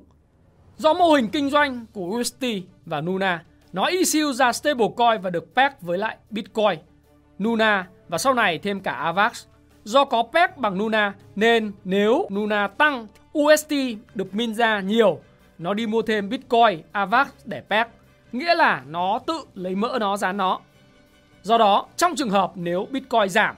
Do 0.76 0.94
mô 0.94 1.12
hình 1.12 1.28
kinh 1.28 1.50
doanh 1.50 1.86
của 1.92 2.06
UST 2.06 2.44
và 2.86 3.00
Luna, 3.00 3.44
nó 3.72 3.86
issue 3.86 4.32
ra 4.32 4.52
stablecoin 4.52 5.20
và 5.22 5.30
được 5.30 5.54
peg 5.54 5.72
với 5.80 5.98
lại 5.98 6.16
Bitcoin, 6.30 6.78
Luna 7.38 7.88
và 8.08 8.18
sau 8.18 8.34
này 8.34 8.58
thêm 8.58 8.80
cả 8.80 8.92
AVAX 8.92 9.46
Do 9.86 10.04
có 10.04 10.22
peg 10.22 10.50
bằng 10.56 10.78
Luna 10.78 11.14
nên 11.36 11.72
nếu 11.84 12.26
Luna 12.30 12.66
tăng, 12.66 13.06
UST 13.38 13.72
được 14.14 14.34
min 14.34 14.54
ra 14.54 14.80
nhiều, 14.80 15.20
nó 15.58 15.74
đi 15.74 15.86
mua 15.86 16.02
thêm 16.02 16.28
Bitcoin, 16.28 16.82
AVAX 16.92 17.28
để 17.44 17.62
peg. 17.70 17.86
Nghĩa 18.32 18.54
là 18.54 18.82
nó 18.86 19.18
tự 19.26 19.40
lấy 19.54 19.74
mỡ 19.74 19.98
nó 20.00 20.16
dán 20.16 20.36
nó. 20.36 20.60
Do 21.46 21.58
đó, 21.58 21.86
trong 21.96 22.16
trường 22.16 22.30
hợp 22.30 22.52
nếu 22.54 22.86
Bitcoin 22.90 23.28
giảm, 23.28 23.56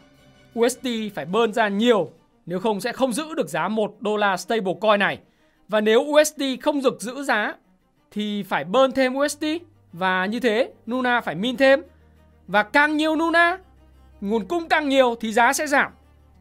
USD 0.59 0.87
phải 1.15 1.25
bơn 1.25 1.53
ra 1.53 1.69
nhiều, 1.69 2.11
nếu 2.47 2.61
không 2.61 2.81
sẽ 2.81 2.93
không 2.93 3.13
giữ 3.13 3.35
được 3.35 3.49
giá 3.49 3.69
1 3.69 3.97
đô 4.01 4.17
la 4.17 4.37
stablecoin 4.37 5.01
này. 5.01 5.19
Và 5.69 5.81
nếu 5.81 6.01
USD 6.01 6.43
không 6.63 6.83
được 6.83 7.01
giữ 7.01 7.23
giá 7.23 7.55
thì 8.11 8.43
phải 8.43 8.65
bơn 8.65 8.93
thêm 8.93 9.17
USD 9.17 9.45
và 9.93 10.27
như 10.27 10.41
thế 10.41 10.73
Luna 10.87 11.21
phải 11.21 11.35
min 11.35 11.57
thêm. 11.57 11.83
Và 12.47 12.63
càng 12.63 12.97
nhiều 12.97 13.15
Luna, 13.15 13.59
nguồn 14.21 14.45
cung 14.45 14.69
càng 14.69 14.89
nhiều 14.89 15.15
thì 15.21 15.33
giá 15.33 15.53
sẽ 15.53 15.67
giảm. 15.67 15.93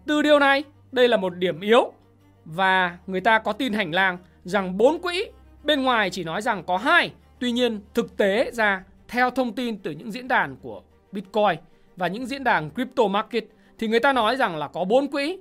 Từ 0.05 0.21
điều 0.21 0.39
này, 0.39 0.63
đây 0.91 1.07
là 1.07 1.17
một 1.17 1.35
điểm 1.35 1.61
yếu 1.61 1.91
và 2.45 2.97
người 3.07 3.21
ta 3.21 3.39
có 3.39 3.53
tin 3.53 3.73
hành 3.73 3.91
lang 3.93 4.17
rằng 4.43 4.77
bốn 4.77 4.99
quỹ 4.99 5.25
bên 5.63 5.83
ngoài 5.83 6.09
chỉ 6.09 6.23
nói 6.23 6.41
rằng 6.41 6.63
có 6.63 6.77
hai, 6.77 7.11
tuy 7.39 7.51
nhiên 7.51 7.81
thực 7.93 8.17
tế 8.17 8.51
ra 8.53 8.83
theo 9.07 9.29
thông 9.29 9.53
tin 9.53 9.77
từ 9.77 9.91
những 9.91 10.11
diễn 10.11 10.27
đàn 10.27 10.55
của 10.61 10.81
Bitcoin 11.17 11.59
và 11.95 12.07
những 12.07 12.25
diễn 12.25 12.43
đàn 12.43 12.69
crypto 12.69 13.07
market 13.07 13.43
thì 13.79 13.87
người 13.87 13.99
ta 13.99 14.13
nói 14.13 14.35
rằng 14.35 14.57
là 14.57 14.67
có 14.67 14.83
bốn 14.83 15.07
quỹ. 15.07 15.39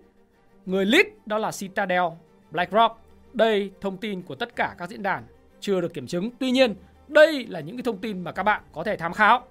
Người 0.67 0.87
lead 0.87 1.07
đó 1.27 1.39
là 1.39 1.51
Citadel, 1.51 2.03
BlackRock. 2.51 3.01
Đây 3.33 3.71
thông 3.81 3.97
tin 3.97 4.23
của 4.23 4.35
tất 4.35 4.57
cả 4.57 4.75
các 4.79 4.89
diễn 4.89 5.03
đàn 5.03 5.25
chưa 5.61 5.81
được 5.81 5.95
kiểm 5.95 6.07
chứng. 6.07 6.31
Tuy 6.39 6.51
nhiên, 6.51 6.75
đây 7.09 7.47
là 7.49 7.61
những 7.61 7.77
cái 7.77 7.83
thông 7.83 7.99
tin 7.99 8.25
mà 8.25 8.33
các 8.33 8.43
bạn 8.43 8.63
có 8.73 8.85
thể 8.85 8.97
tham 8.97 9.13
khảo. 9.13 9.43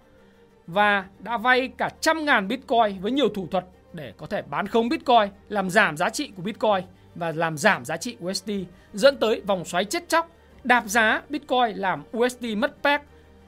Và 0.68 1.06
đã 1.20 1.38
vay 1.38 1.68
cả 1.78 1.90
trăm 2.02 2.26
ngàn 2.26 2.48
Bitcoin 2.48 3.02
với 3.02 3.12
nhiều 3.12 3.30
thủ 3.30 3.48
thuật 3.52 3.66
để 3.94 4.14
có 4.18 4.26
thể 4.26 4.42
bán 4.42 4.68
không 4.68 4.90
Bitcoin, 4.90 5.30
làm 5.50 5.70
giảm 5.70 5.98
giá 5.98 6.10
trị 6.10 6.32
của 6.36 6.42
Bitcoin 6.42 6.84
và 7.16 7.32
làm 7.32 7.58
giảm 7.58 7.86
giá 7.86 7.98
trị 7.98 8.18
USD, 8.26 8.52
dẫn 8.94 9.18
tới 9.18 9.42
vòng 9.42 9.66
xoáy 9.66 9.86
chết 9.86 10.10
chóc, 10.10 10.30
đạp 10.64 10.84
giá 10.86 11.22
Bitcoin 11.30 11.76
làm 11.76 12.04
USD 12.18 12.46
mất 12.58 12.76
peg 12.84 13.02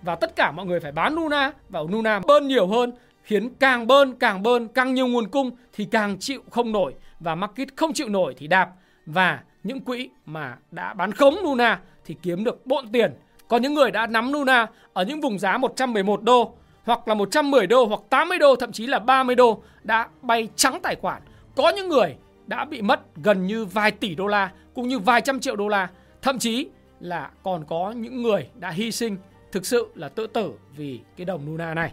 và 0.08 0.16
tất 0.16 0.36
cả 0.36 0.52
mọi 0.52 0.66
người 0.66 0.80
phải 0.80 0.92
bán 0.92 1.16
Luna 1.16 1.52
và 1.70 1.82
Luna 1.90 2.20
bơn 2.20 2.48
nhiều 2.48 2.68
hơn, 2.68 2.94
khiến 3.24 3.50
càng 3.60 3.88
bơn 3.88 4.14
càng 4.14 4.44
bơn 4.44 4.68
càng 4.68 4.94
nhiều 4.94 5.08
nguồn 5.08 5.28
cung 5.28 5.52
thì 5.74 5.86
càng 5.92 6.20
chịu 6.20 6.42
không 6.50 6.72
nổi 6.72 6.94
và 7.20 7.36
market 7.36 7.68
không 7.76 7.94
chịu 7.94 8.10
nổi 8.10 8.36
thì 8.38 8.48
đạp 8.48 8.70
và 9.06 9.40
những 9.64 9.80
quỹ 9.80 10.10
mà 10.26 10.58
đã 10.72 10.94
bán 10.94 11.12
khống 11.12 11.36
Luna 11.44 11.80
thì 12.06 12.16
kiếm 12.22 12.44
được 12.44 12.66
bộn 12.66 12.92
tiền. 12.92 13.14
Còn 13.48 13.62
những 13.62 13.74
người 13.74 13.92
đã 13.92 14.08
nắm 14.08 14.34
Luna 14.34 14.68
ở 14.94 15.04
những 15.04 15.22
vùng 15.22 15.40
giá 15.40 15.58
111 15.58 16.24
đô, 16.24 16.54
hoặc 16.84 17.08
là 17.08 17.14
110 17.14 17.68
đô, 17.68 17.86
hoặc 17.86 18.02
80 18.10 18.38
đô, 18.38 18.56
thậm 18.56 18.72
chí 18.72 18.88
là 18.88 19.00
30 19.00 19.36
đô 19.36 19.62
đã 19.84 20.08
bay 20.22 20.50
trắng 20.56 20.80
tài 20.84 20.96
khoản. 20.96 21.22
Có 21.56 21.70
những 21.70 21.90
người 21.90 22.16
đã 22.46 22.66
bị 22.66 22.82
mất 22.82 23.00
gần 23.16 23.48
như 23.48 23.66
vài 23.66 23.92
tỷ 23.92 24.16
đô 24.16 24.28
la, 24.28 24.52
cũng 24.74 24.88
như 24.88 25.00
vài 25.00 25.22
trăm 25.22 25.40
triệu 25.40 25.56
đô 25.56 25.68
la. 25.68 25.88
Thậm 26.22 26.40
chí 26.40 26.68
là 27.00 27.30
còn 27.44 27.66
có 27.66 27.92
những 27.92 28.22
người 28.22 28.50
đã 28.56 28.70
hy 28.70 28.92
sinh 28.92 29.18
thực 29.58 29.66
sự 29.66 29.88
là 29.96 30.10
tự 30.10 30.28
tử 30.28 30.54
vì 30.76 31.00
cái 31.18 31.26
đồng 31.26 31.46
Luna 31.46 31.74
này. 31.74 31.92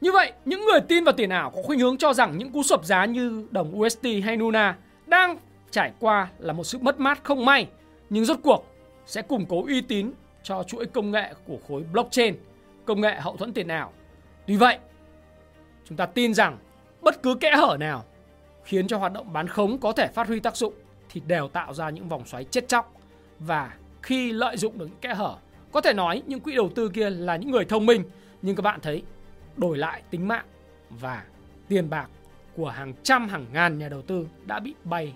Như 0.00 0.12
vậy, 0.12 0.32
những 0.44 0.64
người 0.64 0.80
tin 0.80 1.04
vào 1.04 1.12
tiền 1.12 1.30
ảo 1.30 1.50
có 1.50 1.62
khuynh 1.62 1.80
hướng 1.80 1.96
cho 1.96 2.12
rằng 2.12 2.38
những 2.38 2.52
cú 2.52 2.62
sụp 2.62 2.84
giá 2.84 3.04
như 3.04 3.46
đồng 3.50 3.80
USD 3.80 4.06
hay 4.24 4.36
Luna 4.36 4.76
đang 5.06 5.38
trải 5.70 5.92
qua 6.00 6.28
là 6.38 6.52
một 6.52 6.64
sự 6.64 6.78
mất 6.78 7.00
mát 7.00 7.24
không 7.24 7.44
may, 7.44 7.68
nhưng 8.10 8.24
rốt 8.24 8.38
cuộc 8.42 8.66
sẽ 9.06 9.22
củng 9.22 9.46
cố 9.46 9.64
uy 9.64 9.80
tín 9.80 10.12
cho 10.42 10.62
chuỗi 10.62 10.86
công 10.86 11.10
nghệ 11.10 11.34
của 11.46 11.58
khối 11.68 11.82
blockchain, 11.92 12.36
công 12.84 13.00
nghệ 13.00 13.14
hậu 13.20 13.36
thuẫn 13.36 13.52
tiền 13.52 13.68
ảo. 13.68 13.92
Tuy 14.46 14.56
vậy, 14.56 14.78
chúng 15.84 15.96
ta 15.96 16.06
tin 16.06 16.34
rằng 16.34 16.58
bất 17.00 17.22
cứ 17.22 17.34
kẽ 17.34 17.56
hở 17.56 17.76
nào 17.80 18.04
khiến 18.64 18.88
cho 18.88 18.98
hoạt 18.98 19.12
động 19.12 19.32
bán 19.32 19.48
khống 19.48 19.78
có 19.78 19.92
thể 19.92 20.08
phát 20.14 20.28
huy 20.28 20.40
tác 20.40 20.56
dụng 20.56 20.74
thì 21.10 21.22
đều 21.26 21.48
tạo 21.48 21.74
ra 21.74 21.90
những 21.90 22.08
vòng 22.08 22.26
xoáy 22.26 22.44
chết 22.44 22.68
chóc 22.68 22.94
và 23.38 23.74
khi 24.02 24.32
lợi 24.32 24.56
dụng 24.56 24.78
được 24.78 24.86
những 24.86 25.00
kẽ 25.00 25.14
hở 25.14 25.36
có 25.72 25.80
thể 25.80 25.92
nói 25.92 26.22
những 26.26 26.40
quỹ 26.40 26.54
đầu 26.54 26.70
tư 26.74 26.88
kia 26.88 27.10
là 27.10 27.36
những 27.36 27.50
người 27.50 27.64
thông 27.64 27.86
minh, 27.86 28.04
nhưng 28.42 28.56
các 28.56 28.62
bạn 28.62 28.80
thấy, 28.80 29.02
đổi 29.56 29.78
lại 29.78 30.02
tính 30.10 30.28
mạng 30.28 30.46
và 30.90 31.24
tiền 31.68 31.90
bạc 31.90 32.08
của 32.56 32.68
hàng 32.68 32.92
trăm, 33.02 33.28
hàng 33.28 33.46
ngàn 33.52 33.78
nhà 33.78 33.88
đầu 33.88 34.02
tư 34.02 34.28
đã 34.46 34.60
bị 34.60 34.74
bay, 34.84 35.14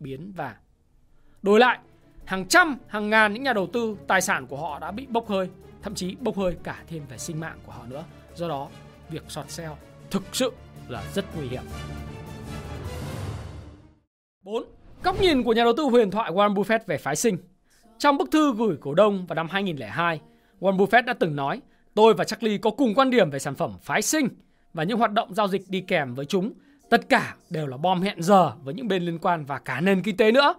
biến 0.00 0.32
và 0.36 0.56
đổi 1.42 1.60
lại, 1.60 1.78
hàng 2.24 2.46
trăm, 2.48 2.78
hàng 2.88 3.10
ngàn 3.10 3.32
những 3.32 3.42
nhà 3.42 3.52
đầu 3.52 3.66
tư, 3.66 3.96
tài 4.06 4.20
sản 4.20 4.46
của 4.46 4.56
họ 4.56 4.78
đã 4.78 4.90
bị 4.90 5.06
bốc 5.06 5.28
hơi, 5.28 5.48
thậm 5.82 5.94
chí 5.94 6.16
bốc 6.20 6.36
hơi 6.36 6.56
cả 6.62 6.82
thêm 6.86 7.02
về 7.08 7.18
sinh 7.18 7.40
mạng 7.40 7.58
của 7.66 7.72
họ 7.72 7.86
nữa 7.86 8.04
do 8.34 8.48
đó, 8.48 8.68
việc 9.10 9.22
sọt 9.28 9.50
sale 9.50 9.76
thực 10.10 10.22
sự 10.32 10.52
là 10.88 11.02
rất 11.14 11.24
nguy 11.36 11.48
hiểm 11.48 11.62
4. 14.44 14.64
Góc 15.02 15.20
nhìn 15.20 15.42
của 15.42 15.52
nhà 15.52 15.64
đầu 15.64 15.72
tư 15.76 15.82
huyền 15.82 16.10
thoại 16.10 16.32
Warren 16.32 16.54
Buffett 16.54 16.78
về 16.86 16.98
phái 16.98 17.16
sinh 17.16 17.36
trong 17.98 18.18
bức 18.18 18.30
thư 18.30 18.54
gửi 18.54 18.76
cổ 18.80 18.94
đông 18.94 19.26
vào 19.26 19.34
năm 19.34 19.48
2002, 19.50 20.20
Warren 20.60 20.76
Buffett 20.76 21.04
đã 21.04 21.12
từng 21.12 21.36
nói 21.36 21.60
Tôi 21.94 22.14
và 22.14 22.24
Charlie 22.24 22.58
có 22.58 22.70
cùng 22.70 22.94
quan 22.94 23.10
điểm 23.10 23.30
về 23.30 23.38
sản 23.38 23.54
phẩm 23.54 23.72
phái 23.82 24.02
sinh 24.02 24.28
và 24.74 24.82
những 24.82 24.98
hoạt 24.98 25.12
động 25.12 25.34
giao 25.34 25.48
dịch 25.48 25.62
đi 25.68 25.80
kèm 25.80 26.14
với 26.14 26.24
chúng. 26.24 26.52
Tất 26.90 27.08
cả 27.08 27.34
đều 27.50 27.66
là 27.66 27.76
bom 27.76 28.00
hẹn 28.00 28.22
giờ 28.22 28.52
với 28.64 28.74
những 28.74 28.88
bên 28.88 29.02
liên 29.02 29.18
quan 29.18 29.44
và 29.44 29.58
cả 29.58 29.80
nền 29.80 30.02
kinh 30.02 30.16
tế 30.16 30.32
nữa. 30.32 30.54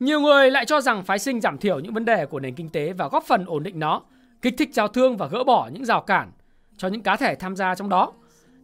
Nhiều 0.00 0.20
người 0.20 0.50
lại 0.50 0.64
cho 0.64 0.80
rằng 0.80 1.04
phái 1.04 1.18
sinh 1.18 1.40
giảm 1.40 1.58
thiểu 1.58 1.80
những 1.80 1.94
vấn 1.94 2.04
đề 2.04 2.26
của 2.26 2.40
nền 2.40 2.54
kinh 2.54 2.68
tế 2.68 2.92
và 2.92 3.08
góp 3.08 3.24
phần 3.24 3.44
ổn 3.46 3.62
định 3.62 3.78
nó, 3.78 4.02
kích 4.42 4.54
thích 4.58 4.70
giao 4.72 4.88
thương 4.88 5.16
và 5.16 5.26
gỡ 5.26 5.44
bỏ 5.44 5.70
những 5.72 5.84
rào 5.84 6.00
cản 6.00 6.30
cho 6.76 6.88
những 6.88 7.02
cá 7.02 7.16
thể 7.16 7.34
tham 7.34 7.56
gia 7.56 7.74
trong 7.74 7.88
đó. 7.88 8.12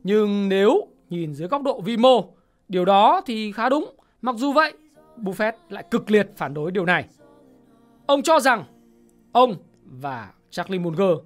Nhưng 0.02 0.48
nếu 0.48 0.86
nhìn 1.10 1.34
dưới 1.34 1.48
góc 1.48 1.62
độ 1.62 1.80
vi 1.80 1.96
mô, 1.96 2.24
điều 2.68 2.84
đó 2.84 3.20
thì 3.26 3.52
khá 3.52 3.68
đúng. 3.68 3.94
Mặc 4.22 4.36
dù 4.38 4.52
vậy, 4.52 4.72
Buffett 5.16 5.52
lại 5.68 5.84
cực 5.90 6.10
liệt 6.10 6.30
phản 6.36 6.54
đối 6.54 6.70
điều 6.70 6.86
này. 6.86 7.04
Ông 8.06 8.22
cho 8.22 8.40
rằng 8.40 8.64
ông 9.32 9.56
và 9.84 10.32
Charlie 10.50 10.80
Munger 10.80 11.18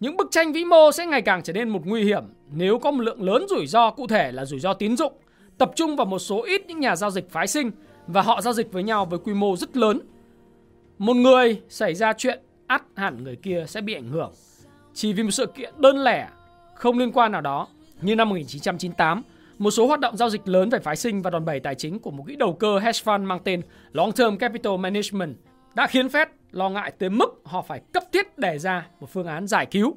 những 0.00 0.16
bức 0.16 0.30
tranh 0.30 0.52
vĩ 0.52 0.64
mô 0.64 0.92
sẽ 0.92 1.06
ngày 1.06 1.22
càng 1.22 1.42
trở 1.42 1.52
nên 1.52 1.68
một 1.68 1.80
nguy 1.84 2.04
hiểm 2.04 2.24
nếu 2.50 2.78
có 2.78 2.90
một 2.90 3.02
lượng 3.02 3.22
lớn 3.22 3.46
rủi 3.48 3.66
ro 3.66 3.90
cụ 3.90 4.06
thể 4.06 4.32
là 4.32 4.44
rủi 4.44 4.60
ro 4.60 4.74
tín 4.74 4.96
dụng, 4.96 5.12
tập 5.58 5.72
trung 5.76 5.96
vào 5.96 6.06
một 6.06 6.18
số 6.18 6.42
ít 6.42 6.66
những 6.66 6.80
nhà 6.80 6.96
giao 6.96 7.10
dịch 7.10 7.30
phái 7.30 7.46
sinh 7.46 7.70
và 8.06 8.22
họ 8.22 8.40
giao 8.40 8.52
dịch 8.52 8.72
với 8.72 8.82
nhau 8.82 9.04
với 9.04 9.18
quy 9.18 9.34
mô 9.34 9.56
rất 9.56 9.76
lớn. 9.76 10.00
Một 10.98 11.14
người 11.14 11.60
xảy 11.68 11.94
ra 11.94 12.12
chuyện 12.12 12.40
ắt 12.66 12.82
hẳn 12.94 13.24
người 13.24 13.36
kia 13.36 13.64
sẽ 13.68 13.80
bị 13.80 13.94
ảnh 13.94 14.08
hưởng 14.08 14.32
chỉ 14.94 15.12
vì 15.12 15.22
một 15.22 15.30
sự 15.30 15.46
kiện 15.46 15.74
đơn 15.78 16.02
lẻ 16.02 16.28
không 16.74 16.98
liên 16.98 17.12
quan 17.12 17.32
nào 17.32 17.40
đó 17.40 17.68
như 18.02 18.16
năm 18.16 18.28
1998 18.28 19.22
một 19.58 19.70
số 19.70 19.86
hoạt 19.86 20.00
động 20.00 20.16
giao 20.16 20.30
dịch 20.30 20.48
lớn 20.48 20.68
về 20.68 20.78
phái 20.78 20.96
sinh 20.96 21.22
và 21.22 21.30
đòn 21.30 21.44
bẩy 21.44 21.60
tài 21.60 21.74
chính 21.74 21.98
của 21.98 22.10
một 22.10 22.22
quỹ 22.26 22.36
đầu 22.36 22.52
cơ 22.52 22.78
hedge 22.78 23.00
fund 23.04 23.22
mang 23.22 23.40
tên 23.44 23.62
Long 23.92 24.12
Term 24.12 24.36
Capital 24.36 24.76
Management 24.76 25.36
đã 25.74 25.86
khiến 25.86 26.06
Fed 26.06 26.26
lo 26.52 26.68
ngại 26.68 26.92
tới 26.98 27.10
mức 27.10 27.40
họ 27.44 27.62
phải 27.62 27.80
cấp 27.92 28.04
thiết 28.12 28.38
đề 28.38 28.58
ra 28.58 28.86
một 29.00 29.10
phương 29.10 29.26
án 29.26 29.46
giải 29.46 29.66
cứu. 29.66 29.96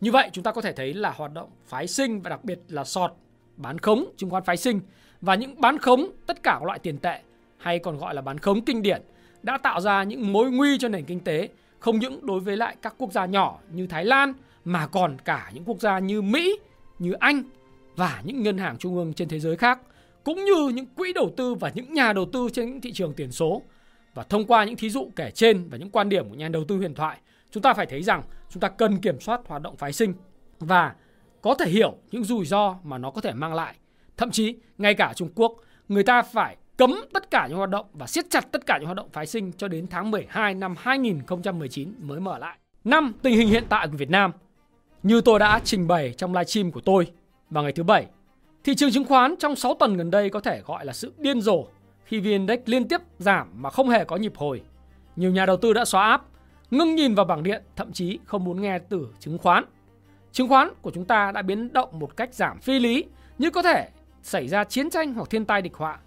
Như 0.00 0.12
vậy 0.12 0.30
chúng 0.32 0.44
ta 0.44 0.52
có 0.52 0.60
thể 0.60 0.72
thấy 0.72 0.94
là 0.94 1.10
hoạt 1.10 1.34
động 1.34 1.50
phái 1.66 1.86
sinh 1.86 2.20
và 2.20 2.30
đặc 2.30 2.44
biệt 2.44 2.58
là 2.68 2.84
sọt, 2.84 3.12
bán 3.56 3.78
khống 3.78 4.04
chứng 4.16 4.30
khoán 4.30 4.44
phái 4.44 4.56
sinh 4.56 4.80
và 5.20 5.34
những 5.34 5.60
bán 5.60 5.78
khống 5.78 6.10
tất 6.26 6.42
cả 6.42 6.56
các 6.60 6.66
loại 6.66 6.78
tiền 6.78 6.98
tệ 6.98 7.20
hay 7.56 7.78
còn 7.78 7.98
gọi 7.98 8.14
là 8.14 8.22
bán 8.22 8.38
khống 8.38 8.64
kinh 8.64 8.82
điển 8.82 9.02
đã 9.42 9.58
tạo 9.58 9.80
ra 9.80 10.02
những 10.02 10.32
mối 10.32 10.50
nguy 10.50 10.78
cho 10.78 10.88
nền 10.88 11.04
kinh 11.04 11.20
tế 11.20 11.48
không 11.78 11.98
những 11.98 12.26
đối 12.26 12.40
với 12.40 12.56
lại 12.56 12.76
các 12.82 12.94
quốc 12.98 13.12
gia 13.12 13.26
nhỏ 13.26 13.58
như 13.72 13.86
Thái 13.86 14.04
Lan 14.04 14.32
mà 14.64 14.86
còn 14.86 15.16
cả 15.24 15.50
những 15.54 15.64
quốc 15.64 15.80
gia 15.80 15.98
như 15.98 16.22
Mỹ, 16.22 16.58
như 16.98 17.12
Anh 17.12 17.42
và 17.96 18.22
những 18.24 18.42
ngân 18.42 18.58
hàng 18.58 18.78
trung 18.78 18.96
ương 18.96 19.14
trên 19.14 19.28
thế 19.28 19.40
giới 19.40 19.56
khác 19.56 19.80
cũng 20.24 20.44
như 20.44 20.68
những 20.74 20.86
quỹ 20.86 21.12
đầu 21.12 21.30
tư 21.36 21.54
và 21.54 21.72
những 21.74 21.94
nhà 21.94 22.12
đầu 22.12 22.26
tư 22.32 22.48
trên 22.52 22.66
những 22.66 22.80
thị 22.80 22.92
trường 22.92 23.12
tiền 23.12 23.32
số 23.32 23.62
và 24.18 24.24
thông 24.24 24.46
qua 24.46 24.64
những 24.64 24.76
thí 24.76 24.90
dụ 24.90 25.10
kể 25.16 25.30
trên 25.30 25.68
và 25.68 25.76
những 25.76 25.90
quan 25.90 26.08
điểm 26.08 26.28
của 26.28 26.34
nhà 26.34 26.48
đầu 26.48 26.64
tư 26.64 26.76
huyền 26.76 26.94
thoại, 26.94 27.18
chúng 27.50 27.62
ta 27.62 27.74
phải 27.74 27.86
thấy 27.86 28.02
rằng 28.02 28.22
chúng 28.50 28.60
ta 28.60 28.68
cần 28.68 28.98
kiểm 28.98 29.20
soát 29.20 29.40
hoạt 29.46 29.62
động 29.62 29.76
phái 29.76 29.92
sinh 29.92 30.14
và 30.60 30.94
có 31.42 31.54
thể 31.54 31.70
hiểu 31.70 31.96
những 32.10 32.24
rủi 32.24 32.46
ro 32.46 32.76
mà 32.84 32.98
nó 32.98 33.10
có 33.10 33.20
thể 33.20 33.32
mang 33.32 33.54
lại. 33.54 33.74
Thậm 34.16 34.30
chí, 34.30 34.54
ngay 34.78 34.94
cả 34.94 35.12
Trung 35.16 35.28
Quốc, 35.34 35.52
người 35.88 36.02
ta 36.02 36.22
phải 36.22 36.56
cấm 36.76 36.94
tất 37.12 37.30
cả 37.30 37.46
những 37.46 37.58
hoạt 37.58 37.70
động 37.70 37.86
và 37.92 38.06
siết 38.06 38.30
chặt 38.30 38.52
tất 38.52 38.66
cả 38.66 38.78
những 38.78 38.86
hoạt 38.86 38.96
động 38.96 39.08
phái 39.12 39.26
sinh 39.26 39.52
cho 39.52 39.68
đến 39.68 39.86
tháng 39.86 40.10
12 40.10 40.54
năm 40.54 40.74
2019 40.78 41.94
mới 41.98 42.20
mở 42.20 42.38
lại. 42.38 42.58
Năm 42.84 43.12
tình 43.22 43.36
hình 43.36 43.48
hiện 43.48 43.64
tại 43.68 43.88
của 43.88 43.96
Việt 43.96 44.10
Nam. 44.10 44.32
Như 45.02 45.20
tôi 45.20 45.38
đã 45.38 45.60
trình 45.64 45.88
bày 45.88 46.14
trong 46.16 46.32
livestream 46.32 46.70
của 46.70 46.80
tôi 46.80 47.06
vào 47.50 47.64
ngày 47.64 47.72
thứ 47.72 47.82
Bảy, 47.82 48.06
thị 48.64 48.74
trường 48.74 48.92
chứng 48.92 49.04
khoán 49.04 49.34
trong 49.38 49.56
6 49.56 49.74
tuần 49.74 49.96
gần 49.96 50.10
đây 50.10 50.30
có 50.30 50.40
thể 50.40 50.60
gọi 50.66 50.84
là 50.84 50.92
sự 50.92 51.12
điên 51.18 51.40
rồ 51.40 51.66
khi 52.08 52.20
VN 52.20 52.24
Index 52.24 52.58
liên 52.64 52.88
tiếp 52.88 53.00
giảm 53.18 53.48
mà 53.56 53.70
không 53.70 53.88
hề 53.88 54.04
có 54.04 54.16
nhịp 54.16 54.32
hồi. 54.36 54.62
Nhiều 55.16 55.30
nhà 55.30 55.46
đầu 55.46 55.56
tư 55.56 55.72
đã 55.72 55.84
xóa 55.84 56.10
app, 56.10 56.24
ngưng 56.70 56.94
nhìn 56.94 57.14
vào 57.14 57.26
bảng 57.26 57.42
điện, 57.42 57.62
thậm 57.76 57.92
chí 57.92 58.18
không 58.24 58.44
muốn 58.44 58.62
nghe 58.62 58.78
từ 58.78 59.08
chứng 59.20 59.38
khoán. 59.38 59.64
Chứng 60.32 60.48
khoán 60.48 60.68
của 60.82 60.90
chúng 60.90 61.04
ta 61.04 61.32
đã 61.32 61.42
biến 61.42 61.72
động 61.72 61.88
một 61.92 62.16
cách 62.16 62.34
giảm 62.34 62.58
phi 62.58 62.78
lý, 62.78 63.04
như 63.38 63.50
có 63.50 63.62
thể 63.62 63.88
xảy 64.22 64.48
ra 64.48 64.64
chiến 64.64 64.90
tranh 64.90 65.14
hoặc 65.14 65.30
thiên 65.30 65.44
tai 65.44 65.62
địch 65.62 65.74
họa. 65.74 65.98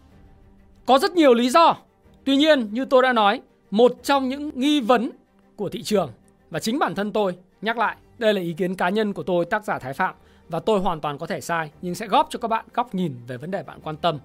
Có 0.86 1.00
rất 1.00 1.12
nhiều 1.12 1.34
lý 1.34 1.50
do. 1.50 1.76
Tuy 2.24 2.38
nhiên, 2.38 2.74
như 2.74 2.86
tôi 2.86 3.04
đã 3.04 3.14
nói, 3.14 3.42
một 3.72 3.92
trong 4.04 4.30
những 4.30 4.52
nghi 4.56 4.82
vấn 4.82 5.12
của 5.56 5.70
thị 5.70 5.84
trường 5.84 6.12
và 6.50 6.60
chính 6.60 6.80
bản 6.80 6.96
thân 6.96 7.12
tôi 7.12 7.38
nhắc 7.62 7.78
lại, 7.78 7.96
đây 8.18 8.34
là 8.34 8.42
ý 8.42 8.54
kiến 8.54 8.76
cá 8.76 8.90
nhân 8.90 9.14
của 9.14 9.24
tôi 9.24 9.46
tác 9.46 9.66
giả 9.66 9.80
Thái 9.80 9.94
Phạm 9.94 10.16
và 10.50 10.60
tôi 10.60 10.80
hoàn 10.80 11.02
toàn 11.02 11.18
có 11.18 11.26
thể 11.28 11.42
sai 11.42 11.72
nhưng 11.82 11.96
sẽ 11.96 12.08
góp 12.08 12.28
cho 12.30 12.40
các 12.40 12.48
bạn 12.48 12.66
góc 12.74 12.96
nhìn 12.96 13.16
về 13.28 13.38
vấn 13.38 13.52
đề 13.52 13.64
bạn 13.64 13.80
quan 13.84 13.98
tâm. 13.98 14.20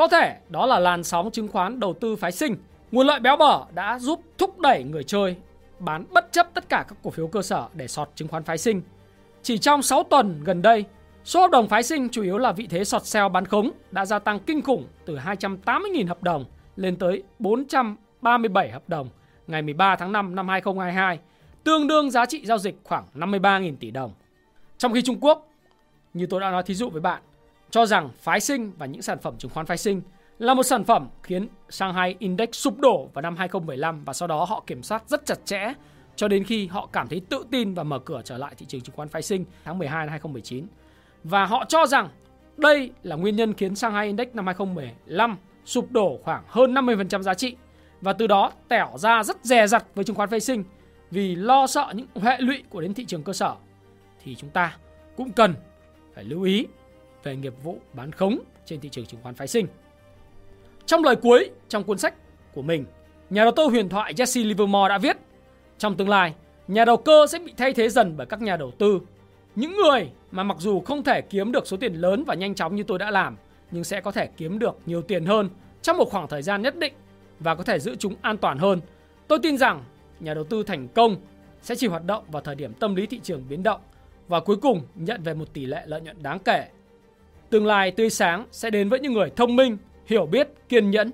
Có 0.00 0.08
thể 0.08 0.36
đó 0.48 0.66
là 0.66 0.78
làn 0.78 1.04
sóng 1.04 1.30
chứng 1.30 1.48
khoán 1.48 1.80
đầu 1.80 1.94
tư 1.94 2.16
phái 2.16 2.32
sinh. 2.32 2.56
Nguồn 2.92 3.06
lợi 3.06 3.20
béo 3.20 3.36
bở 3.36 3.64
đã 3.74 3.98
giúp 3.98 4.20
thúc 4.38 4.58
đẩy 4.58 4.84
người 4.84 5.04
chơi 5.04 5.36
bán 5.78 6.04
bất 6.10 6.32
chấp 6.32 6.48
tất 6.54 6.68
cả 6.68 6.84
các 6.88 6.98
cổ 7.02 7.10
phiếu 7.10 7.26
cơ 7.26 7.42
sở 7.42 7.68
để 7.74 7.88
sọt 7.88 8.10
chứng 8.14 8.28
khoán 8.28 8.42
phái 8.42 8.58
sinh. 8.58 8.82
Chỉ 9.42 9.58
trong 9.58 9.82
6 9.82 10.02
tuần 10.02 10.44
gần 10.44 10.62
đây, 10.62 10.84
số 11.24 11.40
hợp 11.40 11.50
đồng 11.50 11.68
phái 11.68 11.82
sinh 11.82 12.08
chủ 12.08 12.22
yếu 12.22 12.38
là 12.38 12.52
vị 12.52 12.66
thế 12.66 12.84
sọt 12.84 13.06
sell 13.06 13.28
bán 13.28 13.46
khống 13.46 13.70
đã 13.90 14.06
gia 14.06 14.18
tăng 14.18 14.40
kinh 14.40 14.62
khủng 14.62 14.86
từ 15.06 15.16
280.000 15.16 16.06
hợp 16.08 16.22
đồng 16.22 16.44
lên 16.76 16.96
tới 16.96 17.22
437 17.38 18.70
hợp 18.70 18.88
đồng 18.88 19.08
ngày 19.46 19.62
13 19.62 19.96
tháng 19.96 20.12
5 20.12 20.34
năm 20.34 20.48
2022, 20.48 21.18
tương 21.64 21.86
đương 21.86 22.10
giá 22.10 22.26
trị 22.26 22.46
giao 22.46 22.58
dịch 22.58 22.76
khoảng 22.84 23.04
53.000 23.14 23.76
tỷ 23.80 23.90
đồng. 23.90 24.12
Trong 24.78 24.92
khi 24.92 25.02
Trung 25.02 25.18
Quốc, 25.20 25.48
như 26.14 26.26
tôi 26.26 26.40
đã 26.40 26.50
nói 26.50 26.62
thí 26.62 26.74
dụ 26.74 26.90
với 26.90 27.00
bạn, 27.00 27.22
cho 27.70 27.86
rằng 27.86 28.10
phái 28.18 28.40
sinh 28.40 28.72
và 28.78 28.86
những 28.86 29.02
sản 29.02 29.18
phẩm 29.18 29.34
chứng 29.38 29.50
khoán 29.50 29.66
phái 29.66 29.76
sinh 29.76 30.02
là 30.38 30.54
một 30.54 30.62
sản 30.62 30.84
phẩm 30.84 31.08
khiến 31.22 31.48
Shanghai 31.68 32.14
Index 32.18 32.48
sụp 32.52 32.78
đổ 32.78 33.10
vào 33.14 33.22
năm 33.22 33.36
2015 33.36 34.04
và 34.04 34.12
sau 34.12 34.28
đó 34.28 34.44
họ 34.44 34.64
kiểm 34.66 34.82
soát 34.82 35.02
rất 35.08 35.26
chặt 35.26 35.38
chẽ 35.44 35.72
cho 36.16 36.28
đến 36.28 36.44
khi 36.44 36.66
họ 36.66 36.88
cảm 36.92 37.08
thấy 37.08 37.20
tự 37.28 37.44
tin 37.50 37.74
và 37.74 37.82
mở 37.82 37.98
cửa 37.98 38.20
trở 38.24 38.38
lại 38.38 38.54
thị 38.58 38.66
trường 38.66 38.80
chứng 38.80 38.96
khoán 38.96 39.08
phái 39.08 39.22
sinh 39.22 39.44
tháng 39.64 39.78
12 39.78 40.06
năm 40.06 40.10
2019. 40.10 40.66
Và 41.24 41.44
họ 41.44 41.64
cho 41.68 41.86
rằng 41.86 42.08
đây 42.56 42.90
là 43.02 43.16
nguyên 43.16 43.36
nhân 43.36 43.54
khiến 43.54 43.74
Shanghai 43.74 44.06
Index 44.06 44.28
năm 44.32 44.46
2015 44.46 45.36
sụp 45.64 45.90
đổ 45.90 46.18
khoảng 46.22 46.42
hơn 46.46 46.74
50% 46.74 47.22
giá 47.22 47.34
trị 47.34 47.56
và 48.00 48.12
từ 48.12 48.26
đó 48.26 48.52
tẻo 48.68 48.88
ra 48.96 49.22
rất 49.22 49.36
dè 49.42 49.66
dặt 49.66 49.84
với 49.94 50.04
chứng 50.04 50.16
khoán 50.16 50.28
phái 50.28 50.40
sinh 50.40 50.64
vì 51.10 51.34
lo 51.34 51.66
sợ 51.66 51.92
những 51.94 52.06
hệ 52.14 52.36
lụy 52.38 52.62
của 52.70 52.80
đến 52.80 52.94
thị 52.94 53.04
trường 53.04 53.22
cơ 53.22 53.32
sở 53.32 53.54
thì 54.24 54.34
chúng 54.34 54.50
ta 54.50 54.76
cũng 55.16 55.32
cần 55.32 55.54
phải 56.14 56.24
lưu 56.24 56.42
ý 56.42 56.66
về 57.22 57.36
nghiệp 57.36 57.54
vụ 57.62 57.78
bán 57.92 58.12
khống 58.12 58.38
trên 58.64 58.80
thị 58.80 58.88
trường 58.88 59.06
chứng 59.06 59.20
khoán 59.22 59.34
phái 59.34 59.48
sinh. 59.48 59.66
Trong 60.86 61.04
lời 61.04 61.16
cuối 61.16 61.50
trong 61.68 61.84
cuốn 61.84 61.98
sách 61.98 62.14
của 62.54 62.62
mình, 62.62 62.84
nhà 63.30 63.42
đầu 63.44 63.52
tư 63.56 63.64
huyền 63.64 63.88
thoại 63.88 64.14
Jesse 64.14 64.46
Livermore 64.46 64.88
đã 64.88 64.98
viết 64.98 65.16
trong 65.78 65.96
tương 65.96 66.08
lai, 66.08 66.34
nhà 66.68 66.84
đầu 66.84 66.96
cơ 66.96 67.26
sẽ 67.26 67.38
bị 67.38 67.52
thay 67.56 67.72
thế 67.72 67.88
dần 67.88 68.14
bởi 68.16 68.26
các 68.26 68.42
nhà 68.42 68.56
đầu 68.56 68.70
tư. 68.70 69.00
Những 69.56 69.76
người 69.76 70.10
mà 70.30 70.42
mặc 70.42 70.56
dù 70.60 70.80
không 70.80 71.04
thể 71.04 71.20
kiếm 71.20 71.52
được 71.52 71.66
số 71.66 71.76
tiền 71.76 71.94
lớn 71.94 72.24
và 72.26 72.34
nhanh 72.34 72.54
chóng 72.54 72.76
như 72.76 72.82
tôi 72.82 72.98
đã 72.98 73.10
làm, 73.10 73.36
nhưng 73.70 73.84
sẽ 73.84 74.00
có 74.00 74.12
thể 74.12 74.28
kiếm 74.36 74.58
được 74.58 74.78
nhiều 74.86 75.02
tiền 75.02 75.26
hơn 75.26 75.50
trong 75.82 75.96
một 75.96 76.10
khoảng 76.10 76.28
thời 76.28 76.42
gian 76.42 76.62
nhất 76.62 76.76
định 76.76 76.92
và 77.40 77.54
có 77.54 77.62
thể 77.62 77.78
giữ 77.78 77.96
chúng 77.96 78.14
an 78.22 78.36
toàn 78.36 78.58
hơn. 78.58 78.80
Tôi 79.28 79.38
tin 79.42 79.58
rằng 79.58 79.84
nhà 80.20 80.34
đầu 80.34 80.44
tư 80.44 80.62
thành 80.62 80.88
công 80.88 81.16
sẽ 81.62 81.74
chỉ 81.74 81.86
hoạt 81.86 82.04
động 82.04 82.24
vào 82.30 82.42
thời 82.42 82.54
điểm 82.54 82.72
tâm 82.74 82.94
lý 82.94 83.06
thị 83.06 83.20
trường 83.22 83.44
biến 83.48 83.62
động 83.62 83.80
và 84.28 84.40
cuối 84.40 84.56
cùng 84.56 84.82
nhận 84.94 85.22
về 85.22 85.34
một 85.34 85.52
tỷ 85.52 85.66
lệ 85.66 85.82
lợi 85.86 86.00
nhuận 86.00 86.22
đáng 86.22 86.38
kể. 86.38 86.68
Tương 87.50 87.66
lai 87.66 87.90
tươi 87.90 88.10
sáng 88.10 88.46
sẽ 88.52 88.70
đến 88.70 88.88
với 88.88 89.00
những 89.00 89.12
người 89.12 89.30
thông 89.36 89.56
minh, 89.56 89.76
hiểu 90.06 90.26
biết, 90.26 90.48
kiên 90.68 90.90
nhẫn. 90.90 91.10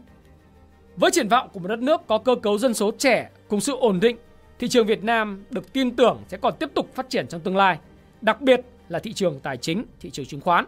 Với 0.96 1.10
triển 1.10 1.28
vọng 1.28 1.48
của 1.52 1.60
một 1.60 1.68
đất 1.68 1.78
nước 1.78 2.00
có 2.06 2.18
cơ 2.18 2.34
cấu 2.42 2.58
dân 2.58 2.74
số 2.74 2.90
trẻ 2.98 3.30
cùng 3.48 3.60
sự 3.60 3.76
ổn 3.76 4.00
định, 4.00 4.16
thị 4.58 4.68
trường 4.68 4.86
Việt 4.86 5.04
Nam 5.04 5.44
được 5.50 5.72
tin 5.72 5.96
tưởng 5.96 6.22
sẽ 6.28 6.36
còn 6.36 6.54
tiếp 6.58 6.70
tục 6.74 6.94
phát 6.94 7.10
triển 7.10 7.26
trong 7.28 7.40
tương 7.40 7.56
lai, 7.56 7.78
đặc 8.20 8.40
biệt 8.40 8.60
là 8.88 8.98
thị 8.98 9.12
trường 9.12 9.40
tài 9.40 9.56
chính, 9.56 9.84
thị 10.00 10.10
trường 10.10 10.26
chứng 10.26 10.40
khoán. 10.40 10.64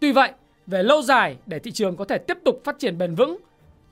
Tuy 0.00 0.12
vậy, 0.12 0.32
về 0.66 0.82
lâu 0.82 1.02
dài 1.02 1.36
để 1.46 1.58
thị 1.58 1.70
trường 1.70 1.96
có 1.96 2.04
thể 2.04 2.18
tiếp 2.18 2.38
tục 2.44 2.60
phát 2.64 2.78
triển 2.78 2.98
bền 2.98 3.14
vững, 3.14 3.36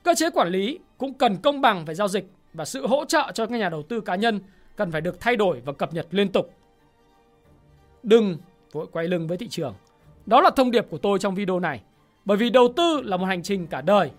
cơ 0.03 0.15
chế 0.15 0.29
quản 0.29 0.47
lý 0.47 0.79
cũng 0.97 1.13
cần 1.13 1.37
công 1.37 1.61
bằng 1.61 1.85
về 1.85 1.93
giao 1.93 2.07
dịch 2.07 2.25
và 2.53 2.65
sự 2.65 2.87
hỗ 2.87 3.05
trợ 3.05 3.31
cho 3.33 3.45
các 3.45 3.59
nhà 3.59 3.69
đầu 3.69 3.83
tư 3.83 4.01
cá 4.01 4.15
nhân 4.15 4.39
cần 4.75 4.91
phải 4.91 5.01
được 5.01 5.19
thay 5.19 5.35
đổi 5.35 5.61
và 5.65 5.73
cập 5.73 5.93
nhật 5.93 6.07
liên 6.11 6.31
tục. 6.31 6.53
Đừng 8.03 8.37
vội 8.71 8.87
quay 8.91 9.07
lưng 9.07 9.27
với 9.27 9.37
thị 9.37 9.47
trường. 9.47 9.73
Đó 10.25 10.41
là 10.41 10.49
thông 10.49 10.71
điệp 10.71 10.87
của 10.89 10.97
tôi 10.97 11.19
trong 11.19 11.35
video 11.35 11.59
này. 11.59 11.81
Bởi 12.25 12.37
vì 12.37 12.49
đầu 12.49 12.73
tư 12.75 13.01
là 13.03 13.17
một 13.17 13.25
hành 13.25 13.43
trình 13.43 13.67
cả 13.67 13.81
đời. 13.81 14.11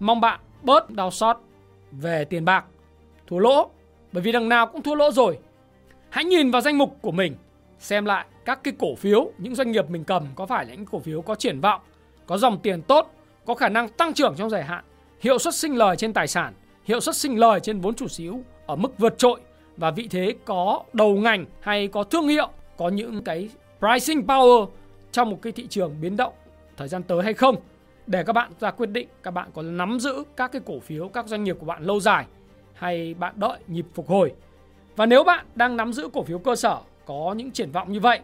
Mong 0.00 0.20
bạn 0.20 0.40
bớt 0.62 0.90
đau 0.90 1.10
xót 1.10 1.36
về 1.92 2.24
tiền 2.24 2.44
bạc, 2.44 2.64
thua 3.26 3.38
lỗ. 3.38 3.70
Bởi 4.12 4.22
vì 4.22 4.32
đằng 4.32 4.48
nào 4.48 4.66
cũng 4.66 4.82
thua 4.82 4.94
lỗ 4.94 5.10
rồi. 5.10 5.38
Hãy 6.08 6.24
nhìn 6.24 6.50
vào 6.50 6.62
danh 6.62 6.78
mục 6.78 6.96
của 7.00 7.10
mình, 7.10 7.36
xem 7.78 8.04
lại 8.04 8.26
các 8.44 8.64
cái 8.64 8.74
cổ 8.78 8.94
phiếu, 8.94 9.30
những 9.38 9.54
doanh 9.54 9.72
nghiệp 9.72 9.90
mình 9.90 10.04
cầm 10.04 10.26
có 10.34 10.46
phải 10.46 10.64
là 10.64 10.74
những 10.74 10.86
cổ 10.86 10.98
phiếu 10.98 11.22
có 11.22 11.34
triển 11.34 11.60
vọng, 11.60 11.80
có 12.26 12.38
dòng 12.38 12.58
tiền 12.58 12.82
tốt, 12.82 13.14
có 13.46 13.54
khả 13.54 13.68
năng 13.68 13.88
tăng 13.88 14.14
trưởng 14.14 14.34
trong 14.36 14.50
dài 14.50 14.64
hạn, 14.64 14.84
hiệu 15.20 15.38
suất 15.38 15.54
sinh 15.54 15.76
lời 15.76 15.96
trên 15.96 16.12
tài 16.12 16.26
sản, 16.26 16.52
hiệu 16.84 17.00
suất 17.00 17.16
sinh 17.16 17.38
lời 17.38 17.60
trên 17.60 17.80
vốn 17.80 17.94
chủ 17.94 18.08
sở 18.08 18.24
hữu 18.24 18.42
ở 18.66 18.76
mức 18.76 18.98
vượt 18.98 19.18
trội 19.18 19.40
và 19.76 19.90
vị 19.90 20.08
thế 20.10 20.34
có 20.44 20.82
đầu 20.92 21.16
ngành 21.16 21.44
hay 21.60 21.88
có 21.88 22.04
thương 22.04 22.28
hiệu, 22.28 22.48
có 22.76 22.88
những 22.88 23.24
cái 23.24 23.48
pricing 23.78 24.26
power 24.26 24.66
trong 25.12 25.30
một 25.30 25.38
cái 25.42 25.52
thị 25.52 25.66
trường 25.66 26.00
biến 26.00 26.16
động 26.16 26.32
thời 26.76 26.88
gian 26.88 27.02
tới 27.02 27.22
hay 27.22 27.34
không, 27.34 27.56
để 28.06 28.24
các 28.24 28.32
bạn 28.32 28.52
ra 28.60 28.70
quyết 28.70 28.90
định, 28.90 29.08
các 29.22 29.30
bạn 29.30 29.50
có 29.54 29.62
nắm 29.62 30.00
giữ 30.00 30.24
các 30.36 30.52
cái 30.52 30.62
cổ 30.66 30.80
phiếu, 30.80 31.08
các 31.08 31.26
doanh 31.26 31.44
nghiệp 31.44 31.56
của 31.60 31.66
bạn 31.66 31.82
lâu 31.82 32.00
dài 32.00 32.26
hay 32.74 33.14
bạn 33.14 33.34
đợi 33.36 33.58
nhịp 33.66 33.86
phục 33.94 34.08
hồi. 34.08 34.32
Và 34.96 35.06
nếu 35.06 35.24
bạn 35.24 35.46
đang 35.54 35.76
nắm 35.76 35.92
giữ 35.92 36.08
cổ 36.12 36.22
phiếu 36.22 36.38
cơ 36.38 36.56
sở, 36.56 36.78
có 37.06 37.34
những 37.36 37.50
triển 37.50 37.70
vọng 37.70 37.92
như 37.92 38.00
vậy, 38.00 38.20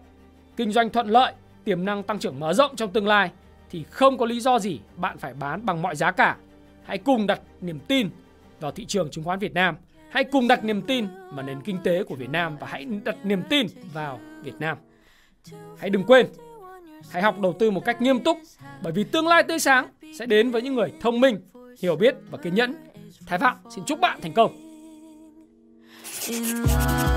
kinh 0.57 0.73
doanh 0.73 0.91
thuận 0.91 1.09
lợi, 1.09 1.33
tiềm 1.65 1.85
năng 1.85 2.03
tăng 2.03 2.19
trưởng 2.19 2.41
mở 2.41 2.53
rộng 2.53 2.77
trong 2.77 2.91
tương 2.91 3.07
lai, 3.07 3.31
thì 3.71 3.85
không 3.91 4.19
có 4.19 4.27
lý 4.27 4.41
do 4.41 4.59
gì 4.59 4.81
bạn 4.97 5.19
phải 5.19 5.35
bán 5.35 5.67
bằng 5.67 5.83
mọi 5.83 5.97
giá 5.97 6.11
cả. 6.11 6.37
Hãy 6.85 6.99
cùng 6.99 7.27
đặt 7.27 7.41
niềm 7.61 7.79
tin 7.89 8.09
vào 8.61 8.71
thị 8.73 8.85
trường 8.85 9.11
chứng 9.11 9.25
khoán 9.25 9.39
Việt 9.39 9.55
Nam. 9.55 9.77
Hãy 10.11 10.25
cùng 10.25 10.49
đặt 10.49 10.65
niềm 10.65 10.83
tin 10.83 11.07
vào 11.33 11.47
nền 11.47 11.61
kinh 11.61 11.79
tế 11.85 12.05
của 12.05 12.15
Việt 12.15 12.31
Nam 12.31 12.57
và 12.61 12.67
hãy 12.67 12.87
đặt 13.05 13.17
niềm 13.25 13.43
tin 13.49 13.67
vào 13.93 14.21
Việt 14.43 14.55
Nam. 14.59 14.79
Hãy 15.79 15.91
đừng 15.91 16.05
quên 16.05 16.27
Hãy 17.11 17.23
học 17.23 17.41
đầu 17.41 17.57
tư 17.59 17.71
một 17.71 17.85
cách 17.85 18.03
nghiêm 18.03 18.21
túc 18.21 18.39
bởi 18.83 18.93
vì 18.93 19.05
tương 19.05 19.29
lai 19.29 19.43
tươi 19.43 19.59
sáng 19.59 19.89
sẽ 20.19 20.27
đến 20.27 20.51
với 20.51 20.63
những 20.63 20.75
người 20.75 20.93
thông 21.01 21.21
minh, 21.21 21.41
hiểu 21.83 21.97
biết 21.97 22.15
và 22.31 22.39
kiên 22.39 22.55
nhẫn. 22.55 22.75
Thái 23.27 23.39
Phạm 23.39 23.57
xin 23.75 23.85
chúc 23.85 24.01
bạn 24.01 24.19
thành 24.23 24.33
công. 24.33 24.57
In 26.29 26.45
love. 26.45 27.16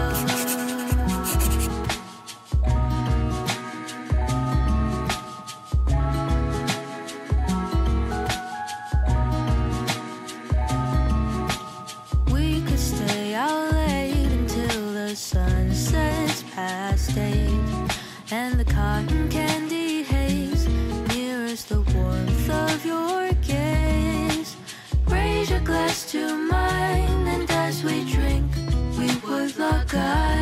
God. 29.90 30.39